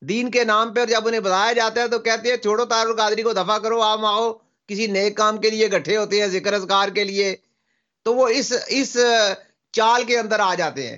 دین 0.00 0.30
کے 0.30 0.44
نام 0.44 0.74
پہ 0.74 0.84
جب 0.84 1.06
انہیں 1.06 1.20
بتایا 1.20 1.52
جاتا 1.52 1.80
ہے 1.80 1.88
تو 1.88 1.98
کہتے 1.98 2.30
ہیں، 2.30 2.36
چھوڑو 2.36 2.64
تار 2.64 2.86
القادری 2.86 3.22
کو 3.22 3.32
دفاع 3.32 3.58
کرو 3.58 3.80
آپ 3.82 4.00
آؤ۔ 4.02 4.32
کسی 4.66 4.86
نئے 4.86 5.10
کام 5.10 5.38
کے 5.38 5.50
لیے 5.50 5.70
گٹھے 5.70 5.96
ہوتے 5.96 6.20
ہیں، 6.20 6.28
ذکر 6.28 6.52
اذکار 6.52 6.88
کے 6.88 7.04
لیے۔ 7.04 7.36
تو 8.02 8.14
وہ 8.14 8.28
اس 8.28 8.52
اس 8.66 8.96
چال 9.72 10.04
کے 10.04 10.18
اندر 10.18 10.40
آ 10.40 10.54
جاتے 10.54 10.90
ہیں۔ 10.90 10.96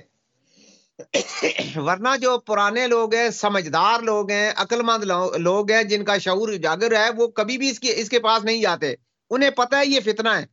ورنہ 1.75 2.17
جو 2.21 2.37
پرانے 2.37 2.87
لوگ 2.87 3.13
ہیں 3.13 3.29
سمجھدار 3.29 4.01
لوگ 4.01 4.31
ہیں 4.31 4.51
عقل 4.55 4.81
مند 4.81 5.03
لوگ 5.37 5.71
ہیں 5.71 5.83
جن 5.83 6.03
کا 6.03 6.17
شعور 6.17 6.49
اجاگر 6.49 6.95
ہے 6.95 7.09
وہ 7.17 7.27
کبھی 7.27 7.57
بھی 7.57 7.69
اس 7.69 7.79
کے 7.79 7.93
اس 7.95 8.09
کے 8.09 8.19
پاس 8.19 8.43
نہیں 8.43 8.61
جاتے۔ 8.61 8.93
انہیں 9.29 9.49
پتہ 9.49 9.75
ہے 9.75 9.85
یہ 9.85 9.99
فتنہ 9.99 10.29
ہے۔ 10.29 10.45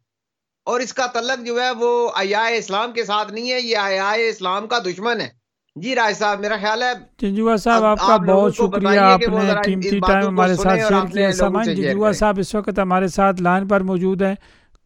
اور 0.65 0.81
اس 0.81 0.95
کا 0.95 1.07
تعلق 1.07 1.47
جو 1.47 1.63
ہے 1.63 1.71
وہ 1.71 2.11
آیا 2.15 2.45
اسلام 2.45 2.93
کے 2.93 3.05
ساتھ 3.05 3.33
نہیں 3.33 3.51
ہے 3.51 3.61
یہ 3.61 3.77
آیا 3.77 4.11
اسلام 4.11 4.67
کا 4.67 4.79
دشمن 4.79 5.21
ہے۔ 5.21 5.29
جی 5.77 5.95
رائے 5.95 6.15
صاحب 6.15 6.41
میرا 6.41 6.57
خیال 6.61 6.83
ہے 6.83 6.93
جنجوا 7.19 7.57
صاحب 7.57 7.85
آپ 7.85 7.99
کا 7.99 8.17
بہت 8.17 8.55
شکریہ 8.55 8.99
آپ 8.99 9.21
نے 9.21 9.53
قیمتی 9.65 9.99
ٹائم 9.99 10.27
ہمارے 10.27 10.55
ساتھ 10.55 10.79
شیئر 10.89 11.13
کیا 11.13 11.33
سامان۔ 11.33 11.75
جنجوا 11.75 12.13
صاحب 12.13 12.39
اس 12.39 12.55
وقت 12.55 12.79
ہمارے 12.79 13.09
ساتھ 13.09 13.43
لائن 13.43 13.69
پر 13.69 13.81
موجود 13.81 14.23
ہیں۔ 14.23 14.35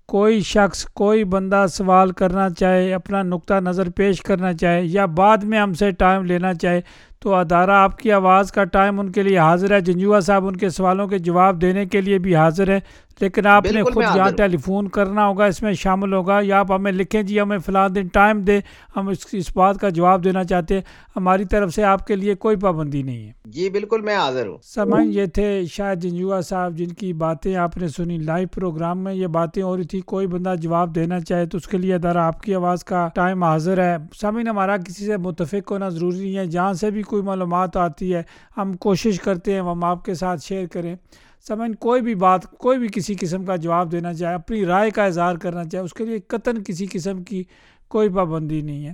کوئی 0.08 0.40
شخص، 0.40 0.84
کوئی 0.84 1.24
بندہ 1.24 1.64
سوال 1.70 2.10
کرنا 2.10 2.50
چاہے، 2.50 2.94
اپنا 2.94 3.22
نقطہ 3.22 3.54
نظر 3.54 3.90
پیش 3.90 4.20
کرنا 4.22 4.52
چاہے 4.52 4.82
یا 4.84 5.06
بعد 5.06 5.38
میں 5.38 5.58
ہم 5.58 5.72
سے 5.72 5.90
ٹائم 5.90 6.24
لینا 6.24 6.54
چاہے، 6.54 6.80
تو 7.20 7.34
ادارہ 7.34 7.70
آپ 7.70 7.98
کی 7.98 8.12
آواز 8.12 8.52
کا 8.52 8.64
ٹائم 8.64 9.00
ان 9.00 9.12
کے 9.12 9.22
لیے 9.22 9.38
حاضر 9.38 9.70
ہے۔ 9.70 9.80
جنجوا 9.80 10.20
صاحب 10.20 10.46
ان 10.46 10.56
کے 10.56 10.68
سوالوں 10.68 11.06
کے 11.06 11.18
جواب 11.18 11.62
دینے 11.62 11.86
کے 11.86 12.00
لیے 12.00 12.18
بھی 12.18 12.36
حاضر 12.36 12.68
ہے 12.68 12.80
لیکن 13.20 13.46
آپ 13.46 13.66
نے 13.72 13.82
خود 13.82 14.04
یہاں 14.16 14.30
ٹیلی 14.30 14.56
فون 14.56 14.88
کرنا 14.88 15.26
ہوگا 15.26 15.44
اس 15.44 15.62
میں 15.62 15.72
شامل 15.72 16.12
ہوگا۔ 16.12 16.40
یا 16.42 16.58
آپ 16.60 16.72
ہمیں 16.72 16.92
لکھیں 16.92 17.22
جی 17.22 17.40
ہمیں 17.40 17.58
فلاں 17.58 17.88
دن 17.88 18.06
ٹائم 18.06 18.40
دیں 18.40 18.60
ہم 18.96 19.08
اس 19.08 19.18
اس 19.32 19.56
بات 19.56 19.78
کا 19.78 19.88
جواب 19.88 20.24
دینا 20.24 20.44
چاہتے 20.44 20.74
ہیں۔ 20.74 20.82
ہماری 21.16 21.44
طرف 21.44 21.74
سے 21.74 21.84
آپ 21.84 22.06
کے 22.06 22.16
لیے 22.16 22.34
کوئی 22.34 22.56
پابندی 22.56 23.02
نہیں 23.02 23.26
ہے۔ 23.26 23.32
جی 23.44 23.70
بالکل 23.70 24.00
میں 24.00 24.16
حاضر 24.16 24.46
ہوں۔ 24.46 24.58
سمجھ 24.62 25.06
یہ 25.06 25.26
تھے 25.26 25.64
شاید 25.72 26.02
جنجوا 26.02 26.40
صاحب 26.40 26.76
جن 26.76 26.88
کی 26.88 27.12
باتیں 27.12 27.56
آپ 27.56 27.76
نے 27.76 27.88
سنی 27.88 28.18
لائیو 28.18 28.48
پروگرام 28.48 28.98
میں 28.98 29.14
یہ 29.14 29.26
باتیں 29.26 29.62
ہو 29.62 29.76
رہی 29.76 29.84
تھی 29.84 30.00
کوئی 30.00 30.26
بندہ 30.26 30.54
جواب 30.60 30.94
دینا 30.94 31.20
چاہے 31.20 31.46
تو 31.46 31.58
اس 31.58 31.68
کے 31.68 31.78
لیے 31.78 31.94
ادارہ 31.94 32.18
آپ 32.18 32.42
کی 32.42 32.54
آواز 32.54 32.84
کا 32.84 33.08
ٹائم 33.14 33.44
حاضر 33.44 33.78
ہے۔ 33.84 33.96
سمجھ 34.20 34.48
ہمارا 34.48 34.76
کسی 34.76 35.06
سے 35.06 35.16
متفق 35.16 35.70
ہونا 35.70 35.88
ضروری 35.88 36.18
نہیں 36.18 36.36
ہے۔ 36.36 36.46
جہاں 36.46 36.72
سے 36.72 36.90
بھی 36.90 37.02
کوئی 37.02 37.22
معلومات 37.22 37.76
آتی 37.76 38.14
ہے 38.14 38.22
ہم 38.56 38.72
کوشش 38.72 39.20
کرتے 39.20 39.52
ہیں 39.52 39.60
ہم 39.60 39.84
آپ 39.84 40.04
کے 40.04 40.14
ساتھ 40.14 40.40
شیئر 40.44 40.66
کریں۔ 40.66 40.96
سمجھ 41.48 41.70
کوئی 41.80 42.02
بھی 42.02 42.14
بات، 42.14 42.44
کوئی 42.44 42.78
بھی 42.78 42.88
کسی 42.92 43.14
قسم 43.20 43.44
کا 43.44 43.56
جواب 43.56 43.92
دینا 43.92 44.14
چاہے، 44.14 44.34
اپنی 44.34 44.64
رائے 44.66 44.90
کا 44.90 45.04
اظہار 45.04 45.36
کرنا 45.36 45.64
چاہے، 45.64 45.84
اس 45.84 45.94
کے 45.94 46.04
لیے 46.04 46.18
قطن 46.18 46.62
کسی 46.62 46.86
قسم 46.92 47.22
کی 47.22 47.44
کوئی 47.88 48.08
پابندی 48.08 48.60
نہیں 48.62 48.86
ہے۔ 48.86 48.92